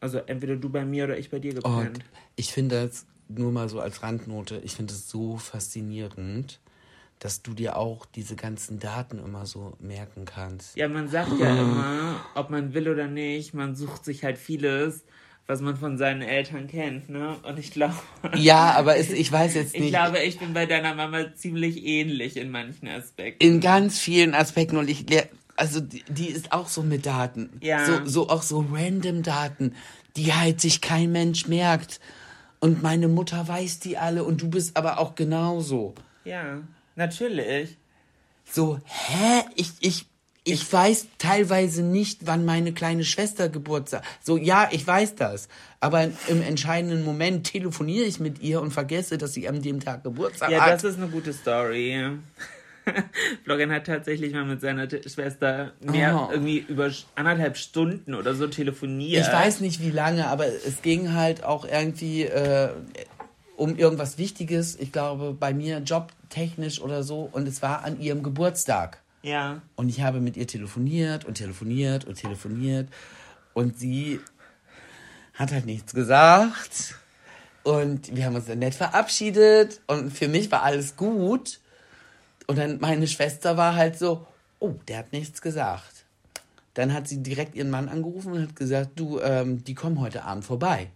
[0.00, 2.04] also entweder du bei mir oder ich bei dir Und gepennt.
[2.36, 6.60] ich finde das nur mal so als Randnote, ich finde es so faszinierend,
[7.18, 10.76] dass du dir auch diese ganzen Daten immer so merken kannst.
[10.76, 15.04] Ja, man sagt ja immer, ob man will oder nicht, man sucht sich halt vieles,
[15.50, 17.36] was man von seinen Eltern kennt, ne?
[17.42, 17.96] Und ich glaube.
[18.36, 19.86] Ja, aber es, ich weiß jetzt nicht.
[19.86, 23.44] Ich glaube, ich bin bei deiner Mama ziemlich ähnlich in manchen Aspekten.
[23.44, 25.06] In ganz vielen Aspekten und ich
[25.56, 27.50] also die, die ist auch so mit Daten.
[27.60, 27.84] Ja.
[27.84, 29.74] So, so auch so random Daten,
[30.16, 31.98] die halt sich kein Mensch merkt.
[32.60, 35.94] Und meine Mutter weiß die alle und du bist aber auch genauso.
[36.24, 36.60] Ja,
[36.94, 37.76] natürlich.
[38.44, 39.42] So, hä?
[39.56, 40.06] Ich, ich,
[40.44, 44.02] ich weiß teilweise nicht, wann meine kleine Schwester Geburtstag.
[44.22, 45.48] So, ja, ich weiß das.
[45.80, 50.02] Aber im entscheidenden Moment telefoniere ich mit ihr und vergesse, dass sie an dem Tag
[50.04, 50.72] Geburtstag Ja, hat.
[50.74, 52.04] das ist eine gute Story.
[53.44, 56.32] Florian hat tatsächlich mal mit seiner Schwester mehr Oh.
[56.32, 59.26] irgendwie über anderthalb Stunden oder so telefoniert.
[59.26, 62.70] Ich weiß nicht wie lange, aber es ging halt auch irgendwie äh,
[63.56, 64.76] um irgendwas Wichtiges.
[64.80, 67.28] Ich glaube, bei mir jobtechnisch oder so.
[67.30, 69.02] Und es war an ihrem Geburtstag.
[69.22, 69.62] Ja.
[69.76, 72.88] Und ich habe mit ihr telefoniert und telefoniert und telefoniert.
[73.52, 74.20] Und sie
[75.34, 76.94] hat halt nichts gesagt.
[77.62, 79.80] Und wir haben uns dann nett verabschiedet.
[79.86, 81.60] Und für mich war alles gut.
[82.46, 84.26] Und dann meine Schwester war halt so,
[84.58, 86.04] oh, der hat nichts gesagt.
[86.74, 90.24] Dann hat sie direkt ihren Mann angerufen und hat gesagt, du, ähm, die kommen heute
[90.24, 90.90] Abend vorbei.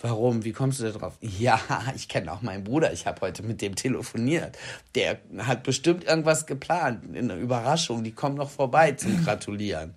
[0.00, 0.44] Warum?
[0.44, 1.16] Wie kommst du da drauf?
[1.20, 1.60] Ja,
[1.94, 2.92] ich kenne auch meinen Bruder.
[2.92, 4.58] Ich habe heute mit dem telefoniert.
[4.96, 7.16] Der hat bestimmt irgendwas geplant.
[7.16, 8.02] Eine Überraschung.
[8.02, 9.94] Die kommen noch vorbei zum Gratulieren.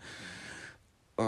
[1.18, 1.24] Äh,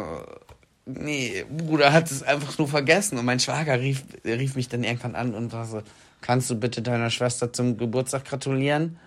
[0.86, 3.18] nee, Bruder hat es einfach nur vergessen.
[3.18, 5.82] Und mein Schwager rief, rief mich dann irgendwann an und war so,
[6.22, 9.00] kannst du bitte deiner Schwester zum Geburtstag gratulieren?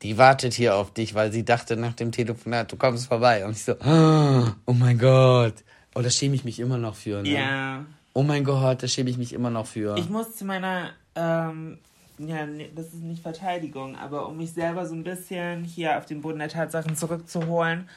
[0.00, 3.44] Die wartet hier auf dich, weil sie dachte nach dem Telefonat, du kommst vorbei.
[3.44, 5.56] Und ich so, oh mein Gott.
[5.94, 7.22] Oh, da schäme ich mich immer noch für.
[7.22, 7.30] Ne?
[7.30, 7.84] Ja.
[8.18, 9.96] Oh mein Gott, da schäme ich mich immer noch für.
[9.96, 11.78] Ich muss zu meiner, ähm,
[12.18, 16.04] ja, nee, das ist nicht Verteidigung, aber um mich selber so ein bisschen hier auf
[16.04, 17.88] den Boden der Tatsachen zurückzuholen,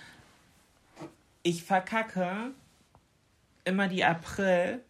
[1.41, 2.51] ich verkacke
[3.63, 4.81] immer die April-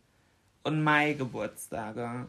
[0.63, 2.27] und Mai-Geburtstage.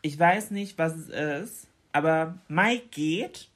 [0.00, 3.48] Ich weiß nicht, was es ist, aber Mai geht.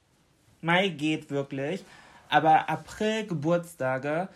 [0.59, 1.85] Mai geht wirklich.
[2.27, 4.27] Aber April-Geburtstage,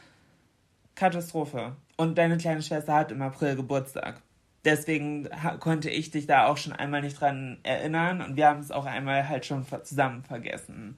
[0.95, 1.75] Katastrophe.
[1.97, 4.21] Und deine kleine Schwester hat im April Geburtstag.
[4.65, 5.27] Deswegen
[5.59, 8.85] konnte ich dich da auch schon einmal nicht dran erinnern und wir haben es auch
[8.85, 10.97] einmal halt schon zusammen vergessen.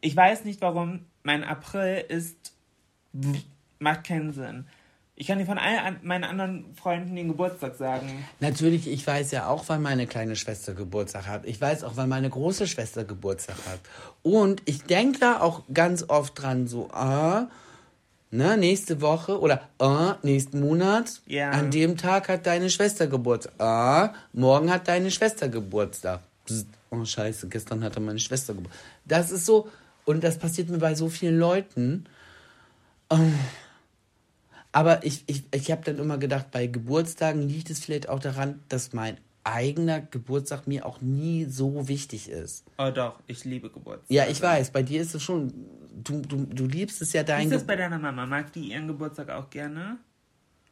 [0.00, 2.52] Ich weiß nicht warum, mein April ist.
[3.78, 4.66] macht keinen Sinn.
[5.18, 8.26] Ich kann dir von allen an- meinen anderen Freunden den Geburtstag sagen.
[8.40, 11.46] Natürlich, ich weiß ja auch, wann meine kleine Schwester Geburtstag hat.
[11.46, 13.80] Ich weiß auch, wann meine große Schwester Geburtstag hat.
[14.22, 17.46] Und ich denke da auch ganz oft dran, so, ah,
[18.30, 21.50] ne, nächste Woche oder ah, nächsten Monat, Ja.
[21.50, 23.54] an dem Tag hat deine Schwester Geburtstag.
[23.60, 26.20] Ah, morgen hat deine Schwester Geburtstag.
[26.44, 28.82] Psst, oh, scheiße, gestern hatte meine Schwester Geburtstag.
[29.04, 29.68] Das ist so,
[30.04, 32.06] und das passiert mir bei so vielen Leuten.
[34.72, 38.60] Aber ich, ich, ich habe dann immer gedacht, bei Geburtstagen liegt es vielleicht auch daran,
[38.68, 39.16] dass mein
[39.46, 42.64] eigener Geburtstag mir auch nie so wichtig ist.
[42.78, 44.10] Oh doch, ich liebe Geburtstag.
[44.10, 45.52] Ja, ich weiß, bei dir ist es schon,
[46.02, 47.90] du, du, du liebst es ja Wie dein ist das bei Geburtstag.
[48.00, 48.26] deiner Mama?
[48.26, 49.98] Mag die ihren Geburtstag auch gerne?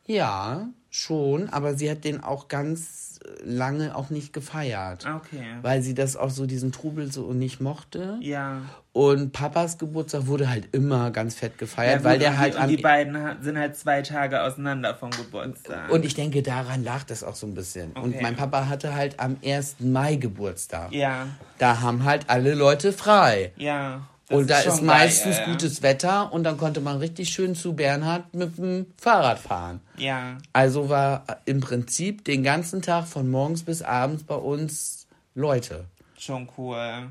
[0.07, 5.07] Ja, schon, aber sie hat den auch ganz lange auch nicht gefeiert.
[5.07, 5.43] Okay.
[5.63, 8.19] Weil sie das auch so, diesen Trubel so nicht mochte.
[8.21, 8.61] Ja.
[8.93, 12.59] Und Papas Geburtstag wurde halt immer ganz fett gefeiert, Ja, weil der und halt die,
[12.59, 15.91] und die beiden sind halt zwei Tage auseinander vom Geburtstag.
[15.91, 17.93] Und ich denke, daran lag das auch so ein bisschen.
[17.93, 18.23] Und Okay.
[18.23, 19.77] mein Papa hatte halt am 1.
[19.81, 20.93] Mai Geburtstag.
[20.93, 21.27] ja,
[21.59, 23.53] Da haben halt alle Leute frei.
[23.57, 24.03] ja.
[24.35, 25.47] Das und da ist schon meistens geil.
[25.51, 29.81] gutes Wetter und dann konnte man richtig schön zu Bernhard mit dem Fahrrad fahren.
[29.97, 35.85] Ja, Also war im Prinzip den ganzen Tag von morgens bis abends bei uns Leute.
[36.19, 37.11] schon cool.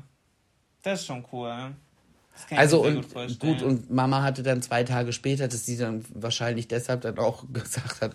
[0.82, 1.74] Das ist schon cool.
[2.50, 3.38] Also und vorstellen.
[3.58, 7.44] gut, und Mama hatte dann zwei Tage später, dass sie dann wahrscheinlich deshalb dann auch
[7.52, 8.12] gesagt hat,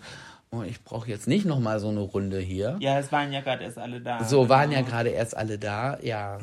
[0.52, 2.76] oh, ich brauche jetzt nicht nochmal so eine Runde hier.
[2.80, 4.24] Ja, es waren ja gerade erst alle da.
[4.24, 4.90] So waren ja genau.
[4.90, 6.38] gerade erst alle da, ja.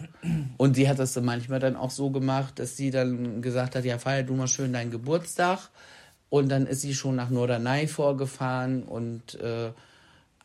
[0.57, 3.83] Und sie hat das dann manchmal dann auch so gemacht, dass sie dann gesagt hat,
[3.85, 5.69] ja, feier du mal schön deinen Geburtstag.
[6.29, 9.71] Und dann ist sie schon nach Norderney vorgefahren und äh,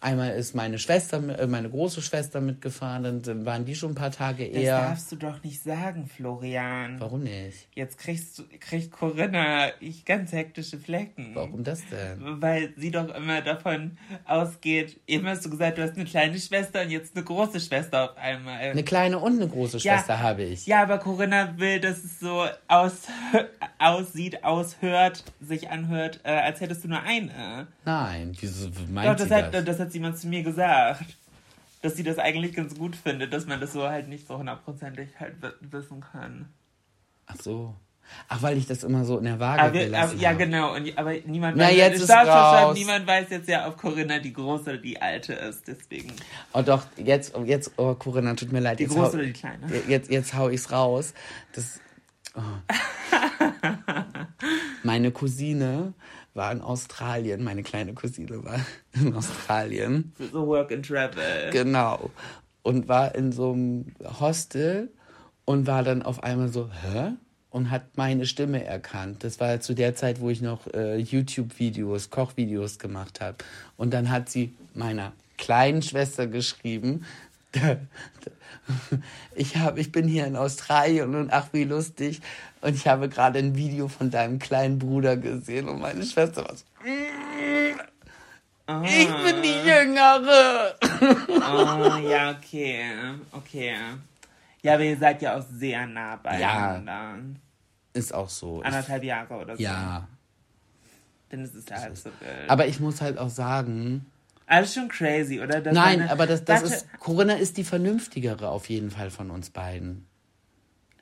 [0.02, 4.10] einmal ist meine Schwester, äh, meine große Schwester mitgefahren, dann waren die schon ein paar
[4.10, 4.78] Tage Das eher.
[4.80, 6.96] darfst du doch nicht sagen, Florian.
[7.00, 7.68] Warum nicht?
[7.74, 11.30] Jetzt kriegst du, kriegt Corinna ich ganz hektische Flecken.
[11.34, 12.42] Warum das denn?
[12.42, 16.82] Weil sie doch immer davon ausgeht, eben hast du gesagt, du hast eine kleine Schwester
[16.82, 18.58] und jetzt eine große Schwester auf einmal.
[18.70, 19.94] Eine kleine und eine große Ja.
[19.96, 20.66] Schwester habe ich.
[20.66, 23.02] Ja, aber Corinna will, dass es so aus,
[23.78, 27.66] aussieht, aushört, sich anhört, äh, als hättest du nur eine.
[27.84, 29.64] Nein, wieso Doch, meint das sie hat, das?
[29.64, 31.04] das hat jemand zu mir gesagt.
[31.82, 35.08] dass sie das eigentlich ganz gut findet, dass man das so halt nicht so hundertprozentig
[35.18, 36.48] halt wissen kann.
[37.26, 37.74] Ach so.
[38.28, 40.38] Ach, weil ich das immer so in der Waage aber, gelassen aber, Ja, habe.
[40.38, 40.74] genau.
[40.74, 42.76] Und, aber niemand Na, weiß, jetzt ist darf schon raus.
[42.76, 45.66] niemand weiß jetzt ja, ob Corinna die große oder die alte ist.
[45.66, 46.12] Deswegen.
[46.52, 48.78] Oh doch, jetzt, jetzt, oh Corinna, tut mir leid.
[48.78, 49.66] Die jetzt große hau, oder die kleine?
[49.88, 51.14] Jetzt, jetzt hau ich's raus.
[51.54, 51.80] Das,
[52.36, 52.40] oh.
[54.82, 55.94] Meine Cousine
[56.34, 58.60] war in Australien, meine kleine Cousine war
[58.92, 60.12] in Australien.
[60.32, 61.50] So Work and Travel.
[61.50, 62.10] Genau.
[62.62, 64.90] Und war in so einem Hostel
[65.44, 67.12] und war dann auf einmal so, hä?
[67.50, 69.24] Und hat meine Stimme erkannt.
[69.24, 73.36] Das war zu der Zeit, wo ich noch äh, YouTube-Videos, Kochvideos gemacht habe.
[73.76, 77.04] Und dann hat sie meiner kleinen Schwester geschrieben,
[79.34, 82.22] ich, hab, ich bin hier in Australien und ach, wie lustig.
[82.62, 86.54] Und ich habe gerade ein Video von deinem kleinen Bruder gesehen und meine Schwester war
[86.56, 86.64] so,
[88.84, 90.74] ich bin die Jüngere.
[91.28, 92.84] Oh, ja, okay.
[93.32, 93.74] Okay.
[94.62, 97.14] Ja, aber ihr seid ja auch sehr nah beieinander.
[97.92, 98.62] Ist auch so.
[98.62, 99.62] Anderthalb Jahre oder so.
[99.62, 100.06] ja.
[101.30, 102.48] Dann ist es ja halb so wild.
[102.48, 104.06] Aber ich muss halt auch sagen,
[104.46, 105.60] Alles schon crazy, oder?
[105.62, 109.10] Dass nein, eine- aber das, das Warte, ist, Corinna ist die vernünftigere auf jeden Fall
[109.10, 110.06] von uns beiden.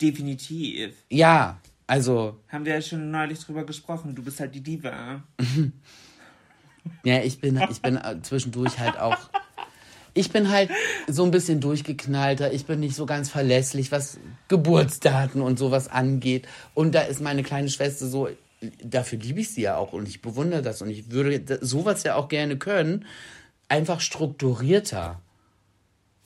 [0.01, 0.95] Definitiv.
[1.11, 4.15] Ja, also, Haben wir ja schon neulich drüber gesprochen.
[4.15, 5.25] Du bist halt die Diva.
[7.05, 9.17] ja, ich bin, ich bin äh, zwischendurch halt auch,
[10.15, 10.71] ich bin halt
[11.09, 16.47] so ein bisschen durchgeknallter, ich bin nicht so ganz verlässlich, was Geburtsdaten und sowas angeht.
[16.75, 18.29] Und da ist meine kleine Schwester so,
[18.85, 22.15] dafür liebe ich sie ja auch und ich bewundere das und ich würde sowas ja
[22.15, 23.05] auch gerne können,
[23.69, 25.21] einfach strukturierter.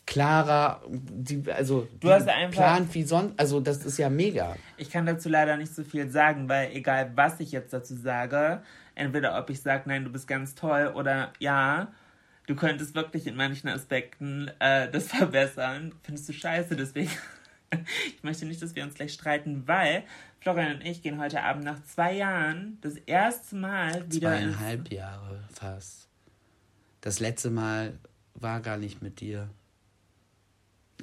[0.06, 4.54] Klarer, die, also Du hast einfach- plant wie sonst, also das ist ja mega.
[4.76, 8.62] Ich kann dazu leider nicht so viel sagen, weil egal was ich jetzt dazu sage,
[8.94, 11.88] entweder ob ich sage, nein, du bist ganz toll oder ja,
[12.46, 16.76] du könntest wirklich in manchen Aspekten äh, das verbessern, findest du scheiße.
[16.76, 17.10] Deswegen,
[18.06, 20.02] ich möchte nicht, dass wir uns gleich streiten, weil
[20.40, 25.40] Florian und ich gehen heute Abend nach zwei Jahren das erste Mal wieder Zweieinhalb Jahre
[25.50, 26.08] fast.
[27.00, 27.94] Das letzte Mal
[28.34, 29.48] war gar nicht mit dir.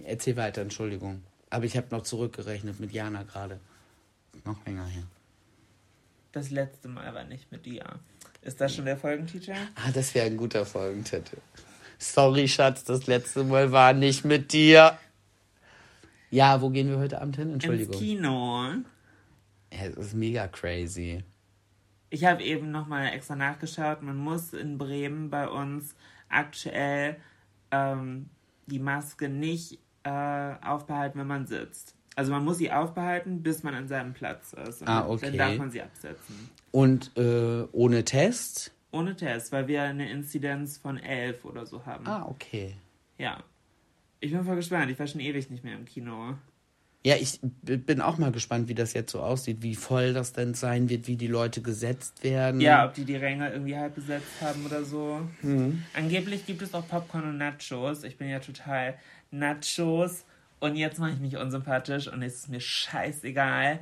[0.06, 1.24] Erzähl weiter, Entschuldigung.
[1.50, 3.60] Aber ich habe noch zurückgerechnet mit Jana gerade.
[4.46, 5.04] Noch länger her.
[6.32, 7.84] Das letzte Mal war nicht mit dir.
[8.42, 9.54] Ist das schon der Folgentitel?
[9.76, 11.38] Ah, das wäre ein guter Folgentitel.
[12.00, 14.98] Sorry, Schatz, das letzte Mal war nicht mit dir.
[16.32, 17.54] Ja, wo gehen wir heute Abend hin?
[17.54, 17.94] Entschuldigung.
[17.94, 18.74] Ins Kino.
[19.72, 21.24] Ja, das ist mega crazy.
[22.10, 24.02] Ich habe eben nochmal extra nachgeschaut.
[24.02, 25.96] Man muss in Bremen bei uns
[26.30, 27.18] aktuell
[27.72, 28.30] ähm,
[28.66, 31.96] die Maske nicht äh, aufbehalten, wenn man sitzt.
[32.16, 34.82] Also man muss sie aufbehalten, bis man an seinem Platz ist.
[34.82, 35.28] Und Ah, okay.
[35.28, 36.50] Dann darf man sie absetzen.
[36.72, 38.74] Und äh, ohne Test?
[38.92, 42.06] Ohne Test, weil wir eine Inzidenz von 11 oder so haben.
[42.06, 42.76] Ah, okay.
[43.18, 43.44] Ja.
[44.20, 44.92] Ich bin voll gespannt.
[44.92, 46.36] Ich war schon ewig nicht mehr im Kino.
[47.04, 50.54] Ja, ich bin auch mal gespannt, wie das jetzt so aussieht, wie voll das denn
[50.54, 52.62] sein wird, wie die Leute gesetzt werden.
[52.62, 55.22] Ja, ob die die Ränge irgendwie halb besetzt haben oder so.
[55.42, 55.82] Mhm.
[55.96, 58.04] Angeblich gibt es auch Popcorn und Nachos.
[58.04, 58.94] Ich bin ja total
[59.32, 60.26] Nachos.
[60.60, 63.80] Und jetzt mache ich mich unsympathisch und es ist mir scheißegal.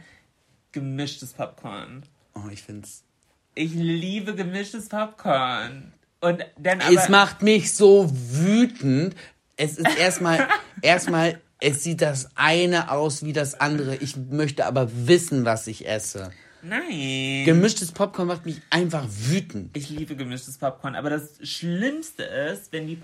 [0.71, 2.03] Gemischtes Popcorn.
[2.35, 3.03] Oh, ich find's.
[3.55, 5.91] Ich liebe gemischtes Popcorn.
[6.21, 6.93] Und dann aber...
[6.93, 9.15] es macht mich so wütend.
[9.57, 10.47] Es ist erstmal,
[10.81, 13.97] erstmal, es sieht das eine aus wie das andere.
[13.97, 16.31] Ich möchte aber wissen, was ich esse.
[16.61, 17.45] Nein.
[17.45, 19.75] Gemischtes Popcorn macht mich einfach wütend.
[19.75, 22.97] Ich liebe gemischtes Popcorn, aber das Schlimmste ist, wenn die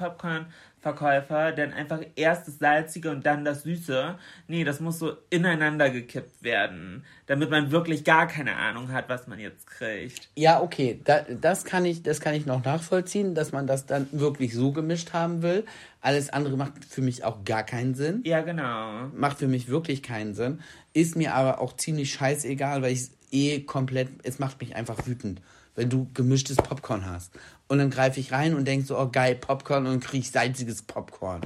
[0.85, 4.17] Popcorn-Verkäufer dann einfach erst das Salzige und dann das Süße.
[4.47, 9.27] Nee, das muss so ineinander gekippt werden, damit man wirklich gar keine Ahnung hat, was
[9.27, 10.29] man jetzt kriegt.
[10.35, 14.07] Ja, okay, da, das kann ich, das kann ich noch nachvollziehen, dass man das dann
[14.11, 15.65] wirklich so gemischt haben will.
[16.01, 18.21] Alles andere macht für mich auch gar keinen Sinn.
[18.23, 19.07] Ja, genau.
[19.15, 20.61] macht für mich wirklich keinen Sinn.
[20.93, 25.07] Ist mir aber auch ziemlich scheißegal, weil ich es eh komplett, es macht mich einfach
[25.07, 25.41] wütend,
[25.75, 27.31] wenn du gemischtes Popcorn hast.
[27.67, 31.41] Und dann greife ich rein und denke so, oh geil, Popcorn und kriege salziges Popcorn.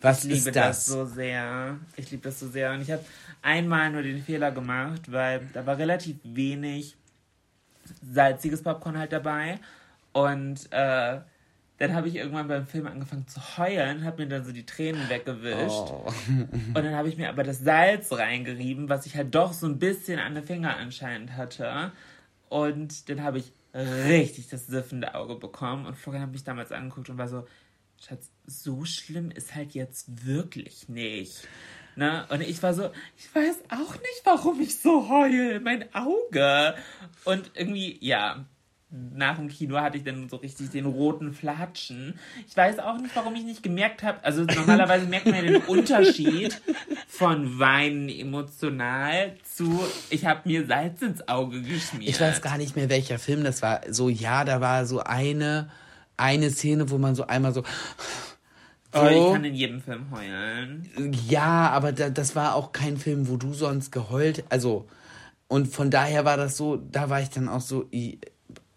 [0.00, 0.86] Was Ich liebe das das?
[0.86, 1.78] so sehr.
[1.96, 2.72] Ich liebe das so sehr.
[2.72, 3.04] Und ich habe
[3.42, 6.96] einmal nur den Fehler gemacht, weil da war relativ wenig
[8.02, 9.58] salziges Popcorn halt dabei.
[10.12, 11.20] Und äh,
[11.78, 15.08] dann habe ich irgendwann beim Film angefangen zu heulen, habe mir dann so die Tränen
[15.08, 15.70] weggewischt.
[15.70, 16.06] Oh.
[16.28, 19.78] Und dann habe ich mir aber das Salz reingerieben, was ich halt doch so ein
[19.78, 21.92] bisschen an den Finger anscheinend hatte.
[22.48, 25.86] Und dann habe ich richtig das siffende Auge bekommen.
[25.86, 27.46] Und Florian hat mich damals angeguckt und war so,
[28.00, 31.48] Schatz, so schlimm ist halt jetzt wirklich nicht.
[31.96, 32.26] Ne?
[32.28, 35.60] Und ich war so, ich weiß auch nicht, warum ich so heul.
[35.60, 36.74] Mein Auge.
[37.24, 38.46] Und irgendwie, ja,
[39.14, 42.18] nach dem Kino hatte ich dann so richtig den roten Flatschen.
[42.46, 44.22] Ich weiß auch nicht, warum ich nicht gemerkt habe.
[44.22, 46.60] Also normalerweise merkt man ja den Unterschied
[47.08, 49.80] von Weinen emotional zu
[50.10, 52.10] ich habe mir Salz ins Auge geschmiert.
[52.10, 53.80] Ich weiß gar nicht mehr, welcher Film das war.
[53.90, 55.70] So, ja, da war so eine,
[56.16, 57.62] eine Szene, wo man so einmal so.
[58.92, 59.00] So.
[59.00, 60.88] Oh, ich kann in jedem Film heulen.
[61.28, 64.44] Ja, aber da, das war auch kein Film, wo du sonst geheult.
[64.50, 64.86] Also,
[65.48, 67.88] und von daher war das so, da war ich dann auch so,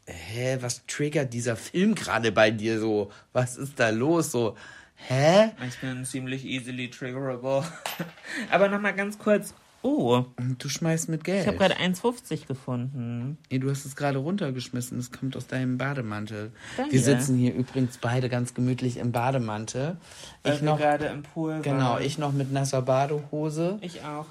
[0.07, 3.11] hä, was triggert dieser Film gerade bei dir so?
[3.33, 4.31] Was ist da los?
[4.31, 4.55] So,
[4.95, 5.51] hä?
[5.67, 7.63] Ich bin ziemlich easily triggerable.
[8.51, 9.53] Aber nochmal ganz kurz.
[9.83, 10.25] Oh.
[10.57, 11.41] Du schmeißt mit Geld.
[11.41, 13.37] Ich habe gerade 1,50 gefunden.
[13.49, 14.97] Nee, du hast es gerade runtergeschmissen.
[14.97, 16.51] Es kommt aus deinem Bademantel.
[16.75, 16.93] Danke.
[16.93, 19.97] Wir sitzen hier übrigens beide ganz gemütlich im Bademantel.
[20.43, 21.61] Weil ich noch gerade im Pool.
[21.61, 22.03] Genau, waren.
[22.03, 23.77] ich noch mit nasser Badehose.
[23.81, 24.25] Ich auch.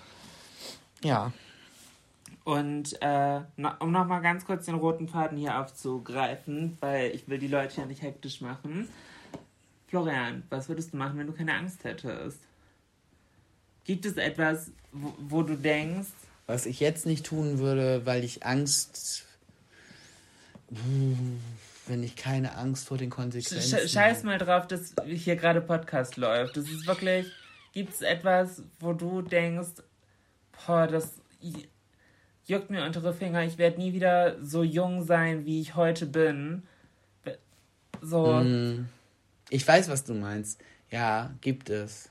[1.03, 1.33] Ja.
[2.47, 3.41] Und äh,
[3.81, 7.87] um nochmal ganz kurz den roten Faden hier aufzugreifen, weil ich will die Leute ja
[7.87, 8.89] nicht hektisch machen.
[9.89, 12.39] Florian, was würdest du machen, wenn du keine Angst hättest?
[13.83, 16.11] Gibt es etwas, wo, wo du denkst...
[16.47, 19.27] Was ich jetzt nicht tun würde, weil ich Angst...
[20.69, 23.89] Wenn ich keine Angst vor den Konsequenzen...
[23.89, 26.57] Scheiß mal drauf, dass hier gerade Podcast läuft.
[26.57, 27.27] Das ist wirklich...
[27.73, 29.83] Gibt es etwas, wo du denkst,
[30.65, 31.17] boah, das
[32.47, 36.63] juckt mir untere Finger, ich werde nie wieder so jung sein, wie ich heute bin.
[38.01, 38.27] So.
[38.43, 38.89] Mm.
[39.51, 40.61] Ich weiß, was du meinst.
[40.91, 42.11] Ja, gibt es.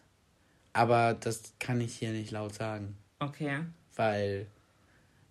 [0.74, 2.98] Aber das kann ich hier nicht laut sagen.
[3.20, 3.60] Okay.
[3.96, 4.48] Weil,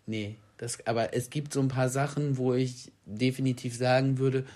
[0.06, 4.46] nee, das, aber es gibt so ein paar Sachen, wo ich definitiv sagen würde,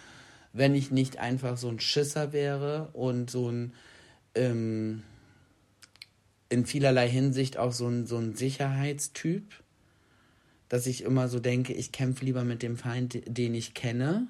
[0.53, 3.75] wenn ich nicht einfach so ein Schisser wäre und so ein,
[4.35, 5.03] ähm,
[6.49, 9.45] in vielerlei Hinsicht auch so ein, so ein Sicherheitstyp,
[10.69, 14.29] dass ich immer so denke, ich kämpfe lieber mit dem Feind, den ich kenne,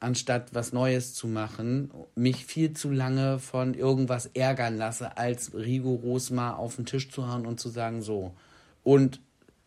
[0.00, 6.30] anstatt was Neues zu machen, mich viel zu lange von irgendwas ärgern lasse, als rigoros
[6.30, 8.34] mal auf den Tisch zu hauen und zu sagen, so.
[8.82, 9.20] Und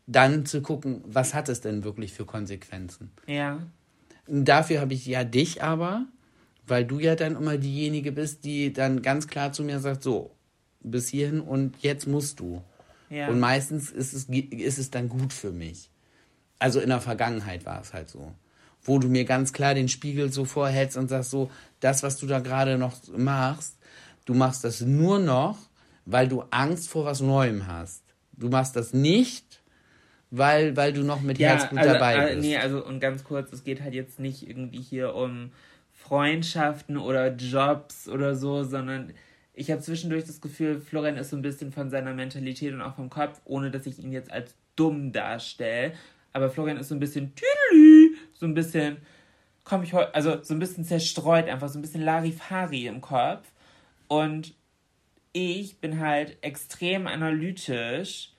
[0.07, 3.12] dann zu gucken, was hat es denn wirklich für Konsequenzen?
[3.28, 3.60] Ja.
[4.28, 6.05] Dafür habe ich ja dich aber,
[6.68, 10.32] weil du ja dann immer diejenige bist, die dann ganz klar zu mir sagt, so,
[10.82, 12.62] bis hierhin und jetzt musst du.
[13.10, 13.30] Ja.
[13.30, 15.89] Und meistens ist es, ist es dann gut für mich.
[16.60, 18.34] Also in der Vergangenheit war es halt so.
[18.82, 21.49] Wo du mir ganz klar den Spiegel so vorhältst und sagst so,
[21.80, 23.78] das, was du da gerade noch machst,
[24.26, 25.57] du machst das nur noch,
[26.05, 28.03] weil du Angst vor was Neuem hast.
[28.34, 29.62] Du machst das nicht,
[30.32, 32.41] weil, weil du noch mit ja, Herzblut also, dabei bist.
[32.41, 35.51] nee, also und ganz kurz, es geht halt jetzt nicht irgendwie hier um
[35.93, 39.14] Freundschaften oder Jobs oder so, sondern
[39.53, 42.95] ich habe zwischendurch das Gefühl, Florian ist so ein bisschen von seiner Mentalität und auch
[42.95, 45.93] vom Kopf, ohne dass ich ihn jetzt als dumm darstelle,
[46.34, 47.34] aber Florian ist so ein bisschen
[48.40, 48.98] so ein bisschen,
[49.64, 53.48] komm ich heute, also so ein bisschen zerstreut, einfach so ein bisschen Larifari im Kopf.
[54.08, 54.56] Und
[55.34, 58.32] ich bin halt extrem analytisch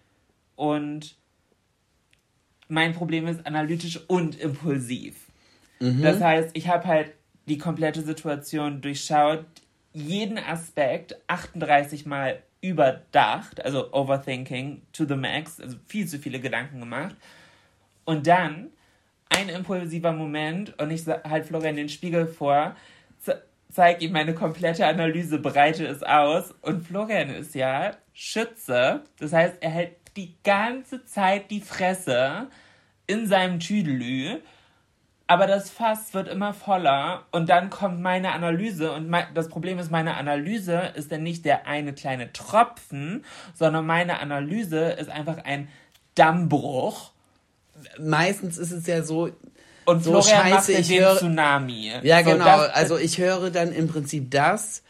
[0.57, 1.17] und
[2.69, 5.27] mein Problem ist analytisch und impulsiv.
[5.81, 6.03] Mhm.
[6.03, 7.13] Das heißt, ich habe halt
[7.47, 9.45] die komplette Situation durchschaut,
[9.93, 16.81] jeden Aspekt 38 Mal überdacht, also Overthinking to the max, also viel zu viele Gedanken
[16.81, 17.17] gemacht
[18.11, 18.71] und dann
[19.29, 22.75] ein impulsiver Moment und ich halte Florian den Spiegel vor,
[23.71, 26.53] zeige ihm meine komplette Analyse, breite es aus.
[26.61, 32.49] Und Florian ist ja Schütze, das heißt, er hält die ganze Zeit die Fresse
[33.07, 34.41] in seinem Tüdelü,
[35.29, 37.27] aber das Fass wird immer voller.
[37.31, 38.91] Und dann kommt meine Analyse.
[38.91, 44.19] Und das Problem ist, meine Analyse ist dann nicht der eine kleine Tropfen, sondern meine
[44.19, 45.69] Analyse ist einfach ein
[46.17, 47.13] Dammbruch
[47.99, 49.31] meistens ist es ja so,
[49.85, 51.93] und so Florian scheiße, ich höre Tsunami.
[52.03, 52.45] Ja, so, genau.
[52.73, 54.83] also ich höre dann im Prinzip das,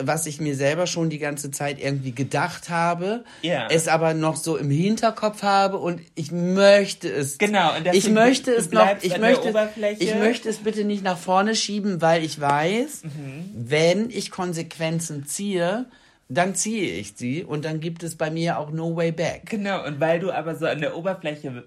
[0.00, 3.68] was ich mir selber schon die ganze Zeit irgendwie gedacht habe, ja.
[3.70, 7.36] es aber noch so im Hinterkopf habe und ich möchte es.
[7.36, 7.76] Genau.
[7.76, 8.88] Und ich möchte es noch.
[9.02, 9.52] Ich möchte.
[9.98, 13.50] Ich möchte es bitte nicht nach vorne schieben, weil ich weiß, mhm.
[13.54, 15.86] wenn ich Konsequenzen ziehe,
[16.28, 19.46] dann ziehe ich sie und dann gibt es bei mir auch no way back.
[19.46, 21.64] Genau, und weil du aber so an der Oberfläche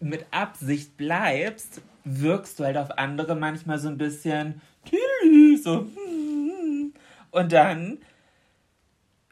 [0.00, 4.60] mit Absicht bleibst, wirkst du halt auf andere manchmal so ein bisschen
[5.62, 5.86] so
[7.30, 7.98] und dann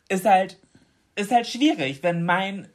[0.09, 0.59] ist halt
[1.15, 2.69] ist halt schwierig, wenn mein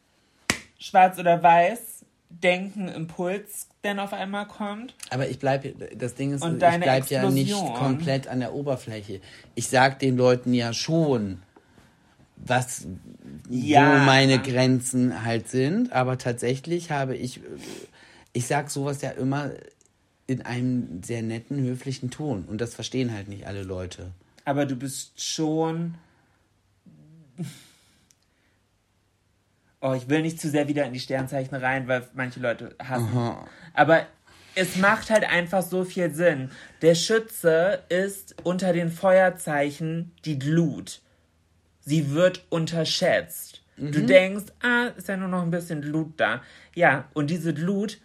[0.78, 4.96] schwarz oder weiß Denken Impuls dann auf einmal kommt.
[5.10, 9.22] Aber ich bleibe, das Ding ist, ich bleibe ja nicht komplett an der Oberfläche.
[9.56, 11.42] Ich sag den Leuten ja schon,
[12.48, 12.88] was
[13.50, 14.02] ja.
[14.02, 15.92] wo meine Grenzen halt sind.
[15.92, 17.42] Aber tatsächlich habe ich,
[18.34, 19.52] ich sag sowas ja immer,
[20.28, 22.44] in einem sehr netten, höflichen Ton.
[22.46, 24.12] Und das verstehen halt nicht alle Leute.
[24.46, 25.96] Aber du bist schon.
[29.80, 33.10] Oh, ich will nicht zu sehr wieder in die Sternzeichen rein, weil manche Leute hassen.
[33.14, 33.48] Aha.
[33.74, 34.06] Aber
[34.56, 36.50] es macht halt einfach so viel Sinn.
[36.82, 41.02] Der Schütze ist unter den Feuerzeichen die Glut.
[41.88, 43.62] Sie wird unterschätzt.
[43.78, 46.42] Du denkst, ah, ist ja nur noch ein bisschen Glut da.
[46.76, 48.00] Ja, und diese Glut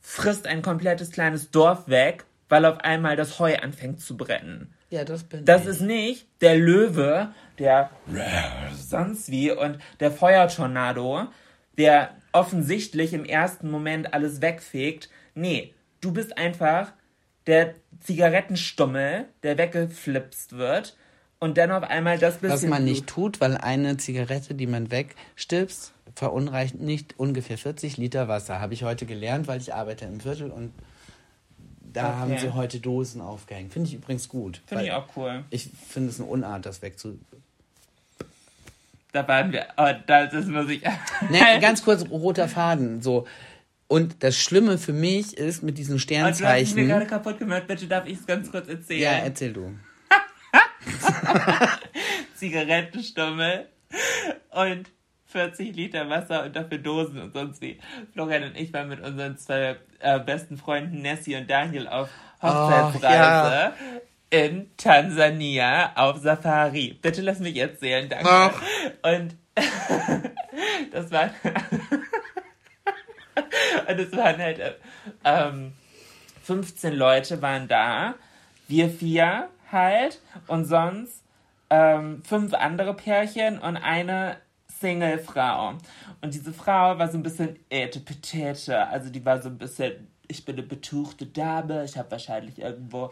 [0.00, 4.74] frisst ein komplettes kleines Dorf weg, weil auf einmal das Heu anfängt zu brennen.
[4.90, 5.68] Ja, das bin Das ich.
[5.68, 7.90] ist nicht der Löwe, der
[8.74, 11.28] sonst wie und der Feuertornado,
[11.76, 15.10] der offensichtlich im ersten Moment alles wegfegt.
[15.36, 16.92] Nee, du bist einfach
[17.46, 20.96] der Zigarettenstummel, der weggeflipst wird
[21.40, 24.90] und dann auf einmal das bisschen Was man nicht tut, weil eine Zigarette, die man
[24.90, 28.60] wegstirbst, verunreicht nicht ungefähr 40 Liter Wasser.
[28.60, 30.72] Habe ich heute gelernt, weil ich arbeite im Viertel und
[31.92, 32.16] da Okay.
[32.18, 33.72] haben sie heute Dosen aufgehängt.
[33.72, 34.60] Finde ich übrigens gut.
[34.66, 35.44] Finde ich auch cool.
[35.50, 37.18] Ich finde es eine Unart, das wegzu...
[39.12, 39.66] Da waren wir.
[39.78, 40.82] Oh, das ist muss ich.
[41.30, 43.00] Ne, ganz kurz, roter Faden.
[43.00, 43.26] So.
[43.86, 46.86] Und das Schlimme für mich ist mit diesen Und du hast mir Sternzeichen...
[46.88, 47.66] gerade kaputt gemacht.
[47.66, 49.00] Bitte darf ich es ganz kurz erzählen.
[49.00, 49.72] Ja, erzähl du.
[52.34, 53.68] Zigarettenstummel
[54.50, 54.90] und
[55.26, 57.78] 40 Liter Wasser und dafür Dosen und sonst wie.
[58.12, 62.08] Florian und ich waren mit unseren zwei äh, besten Freunden Nessie und Daniel auf
[62.42, 63.74] Hochzeitsreise
[64.30, 66.98] in Tansania auf Safari.
[67.00, 68.28] Bitte lass mich erzählen, danke.
[68.28, 68.62] Ach.
[69.02, 69.36] Und
[70.92, 71.24] das war
[73.88, 74.72] und es waren halt äh,
[75.24, 75.72] ähm,
[76.42, 78.14] 15 Leute waren da,
[78.68, 81.22] wir vier halt und sonst
[81.70, 84.36] ähm, fünf andere Pärchen und eine
[84.80, 85.74] Single-Frau.
[86.20, 90.44] Und diese Frau war so ein bisschen etepetete, also die war so ein bisschen, ich
[90.44, 93.10] bin eine betuchte Dame, ich habe wahrscheinlich irgendwo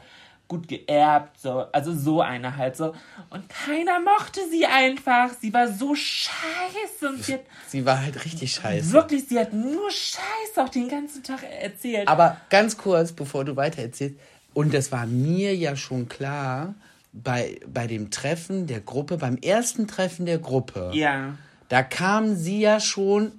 [0.48, 2.94] gut geerbt, so, also so eine halt so.
[3.30, 5.30] Und keiner mochte sie einfach.
[5.40, 8.92] Sie war so scheiße und sie hat Sie war halt richtig scheiße.
[8.92, 12.06] wirklich, sie hat nur Scheiße auch den ganzen Tag erzählt.
[12.06, 14.20] Aber ganz kurz, bevor du weiter erzählst,
[14.56, 16.74] und das war mir ja schon klar,
[17.12, 21.34] bei, bei dem Treffen der Gruppe, beim ersten Treffen der Gruppe, ja.
[21.68, 23.32] da kam sie ja schon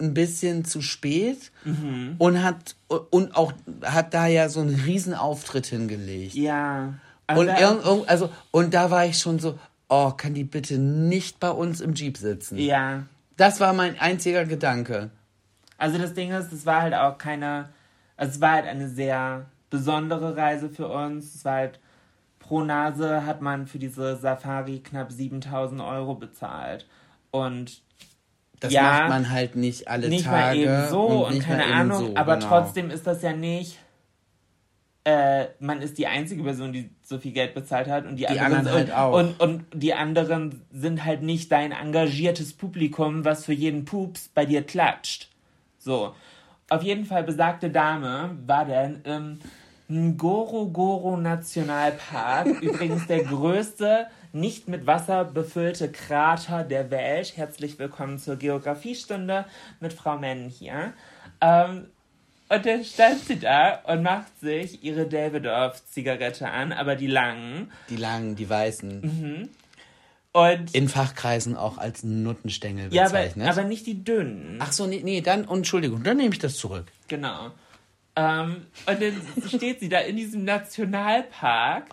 [0.00, 2.16] ein bisschen zu spät Mhm.
[2.18, 2.74] und hat
[3.10, 3.52] und auch
[3.82, 6.34] hat da ja so einen riesen Auftritt hingelegt.
[6.34, 6.94] Ja.
[7.26, 9.58] Also Und, irgend- also, und da war ich schon so,
[9.88, 12.58] oh, kann die bitte nicht bei uns im Jeep sitzen?
[12.58, 13.04] ja.
[13.36, 15.10] Das war mein einziger Gedanke.
[15.76, 17.68] Also das Ding ist, es war halt auch keine,
[18.16, 19.46] also es war halt eine sehr
[19.78, 21.34] besondere Reise für uns.
[21.34, 21.80] Es war halt,
[22.38, 26.86] pro Nase hat man für diese Safari knapp 7000 Euro bezahlt.
[27.32, 27.82] Und
[28.60, 30.36] Das Ja, macht man halt nicht alle nicht Tage.
[30.36, 32.48] mal eben so und, nicht keine Ahnung, so, aber genau.
[32.48, 33.78] trotzdem ist das ja nicht,
[35.04, 38.28] äh, man ist die einzige Person, die so viel Geld bezahlt hat und die, Die
[38.40, 39.18] anderen, anderen halt und, auch.
[39.18, 44.46] Und, und die anderen sind halt nicht dein engagiertes Publikum, was für jeden Pups bei
[44.46, 45.28] dir klatscht.
[45.78, 46.14] So.
[46.70, 49.38] Auf jeden Fall besagte Dame war dann im
[49.88, 57.36] Ngorongoro Nationalpark, übrigens der größte nicht mit Wasser befüllte Krater der Welt.
[57.36, 59.44] Herzlich willkommen zur Geografiestunde
[59.80, 60.92] mit Frau Menn hier.
[61.40, 61.86] Ähm,
[62.48, 67.70] und dann stand sie da und macht sich ihre Davidoff-Zigarette an, aber die langen.
[67.90, 69.00] Die langen, die weißen.
[69.00, 69.48] Mhm.
[70.32, 73.48] Und In Fachkreisen auch als Nuttenstängel ja, aber, bezeichnet.
[73.48, 74.58] aber nicht die dünnen.
[74.58, 76.86] Ach so, nee, nee, dann, Entschuldigung, dann nehme ich das zurück.
[77.06, 77.52] Genau.
[78.16, 81.86] Ähm, und dann steht sie da in diesem Nationalpark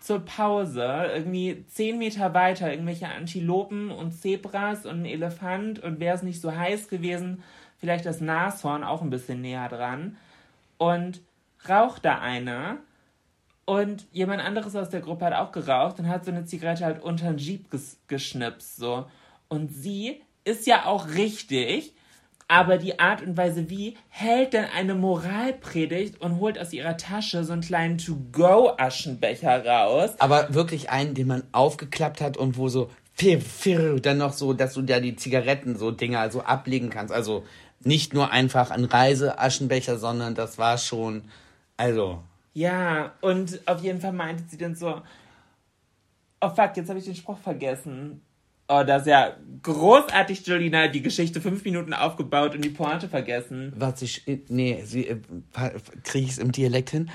[0.00, 6.16] zur Pause, irgendwie zehn Meter weiter, irgendwelche Antilopen und Zebras und ein Elefant und wäre
[6.16, 7.42] es nicht so heiß gewesen,
[7.78, 10.16] vielleicht das Nashorn auch ein bisschen näher dran.
[10.78, 11.20] Und
[11.68, 12.78] raucht da eine
[13.66, 17.02] und jemand anderes aus der Gruppe hat auch geraucht und hat so eine Zigarette halt
[17.02, 19.06] unter den Jeep ges geschnipst, so.
[19.48, 21.94] Und sie ist ja auch richtig,
[22.50, 27.44] aber die Art und Weise wie hält dann eine Moralpredigt und holt aus ihrer Tasche
[27.44, 30.10] so einen kleinen To-Go-Aschenbecher raus.
[30.18, 32.90] Aber wirklich einen, den man aufgeklappt hat und wo so
[34.02, 37.14] dann noch so, dass du da die Zigaretten so Dinger so ablegen kannst.
[37.14, 37.44] Also
[37.84, 41.22] nicht nur einfach ein Reiseaschenbecher, sondern das war schon,
[41.76, 42.20] also
[42.54, 45.02] Ja, und auf jeden Fall meinte sie dann so,
[46.40, 48.22] oh fuck, jetzt habe ich den Spruch vergessen.
[48.72, 53.72] Oh, das ist ja großartig, Jolina, die Geschichte fünf Minuten aufgebaut und die Pointe vergessen.
[53.76, 55.16] was ich, nee, sie, äh,
[56.04, 57.10] kriege ich es im Dialekt hin,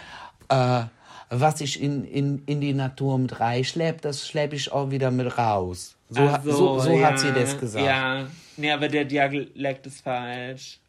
[0.50, 0.84] äh,
[1.30, 5.38] was ich in, in, in die Natur mit reinschlepp, das schlepp ich auch wieder mit
[5.38, 5.96] raus.
[6.10, 7.86] So, ha- so, so ja, hat sie das gesagt.
[7.86, 8.28] Ja,
[8.58, 10.80] nee, aber der Dialekt ist falsch.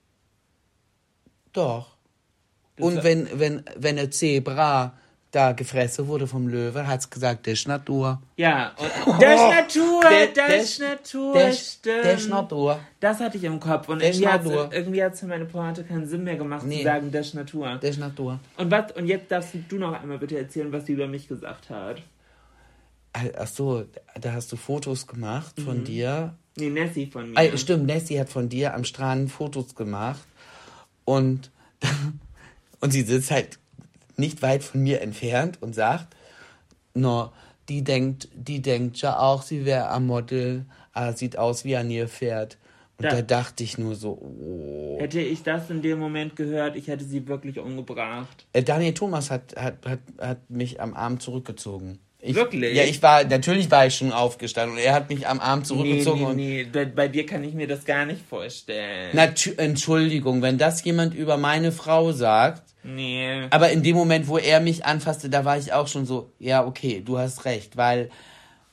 [1.52, 1.96] Doch.
[2.78, 4.92] Und wenn, wenn, wenn ein Zebra
[5.36, 8.20] da gefressen wurde vom Löwe, hat es gesagt, das ist Natur.
[8.36, 8.72] Ja,
[9.06, 10.02] und das ist Natur,
[10.34, 12.04] das Natur, der- stimmt.
[12.06, 12.80] ist Natur.
[13.00, 14.70] Das hatte ich im Kopf und irgendwie hat Natur.
[14.72, 16.78] irgendwie hat's für meine Pointe keinen Sinn mehr gemacht Nee.
[16.78, 17.78] zu sagen, das ist Natur.
[17.80, 18.40] Das ist Natur.
[18.56, 21.68] Und was, und jetzt darfst du noch einmal bitte erzählen, was sie über mich gesagt
[21.70, 21.98] hat.
[23.38, 23.84] Ach so,
[24.20, 26.34] da hast du Fotos gemacht von dir.
[26.56, 27.38] Nee, Nessie von mir.
[27.38, 30.20] Ah, stimmt, Nessie hat von dir am Strand Fotos gemacht
[31.04, 31.50] und,
[32.80, 33.58] und sie sitzt halt
[34.16, 36.08] nicht weit von mir entfernt und sagt,
[36.94, 37.30] no,
[37.68, 41.88] die denkt, die denkt ja auch, sie wäre am Model, ah, sieht aus wie ein
[41.88, 42.56] Nilpferd.
[42.98, 44.96] Und Da- da dachte ich nur so, oh.
[44.98, 48.46] Hätte ich das in dem Moment gehört, ich hätte sie wirklich umgebracht.
[48.54, 51.98] Äh, Daniel Thomas hat, hat, hat, hat mich am Arm zurückgezogen.
[52.18, 52.74] Ich, Wirklich?
[52.74, 56.34] Ja, ich war, natürlich war ich schon aufgestanden und er hat mich am Arm zurückgezogen
[56.34, 56.70] nee, nee, nee.
[56.72, 59.10] Bei, bei dir kann ich mir das gar nicht vorstellen.
[59.14, 63.46] Natü Entschuldigung, wenn das jemand über meine Frau sagt, nee.
[63.50, 66.64] aber in dem Moment, wo er mich anfasste, da war ich auch schon so, ja,
[66.64, 68.10] okay, du hast recht, weil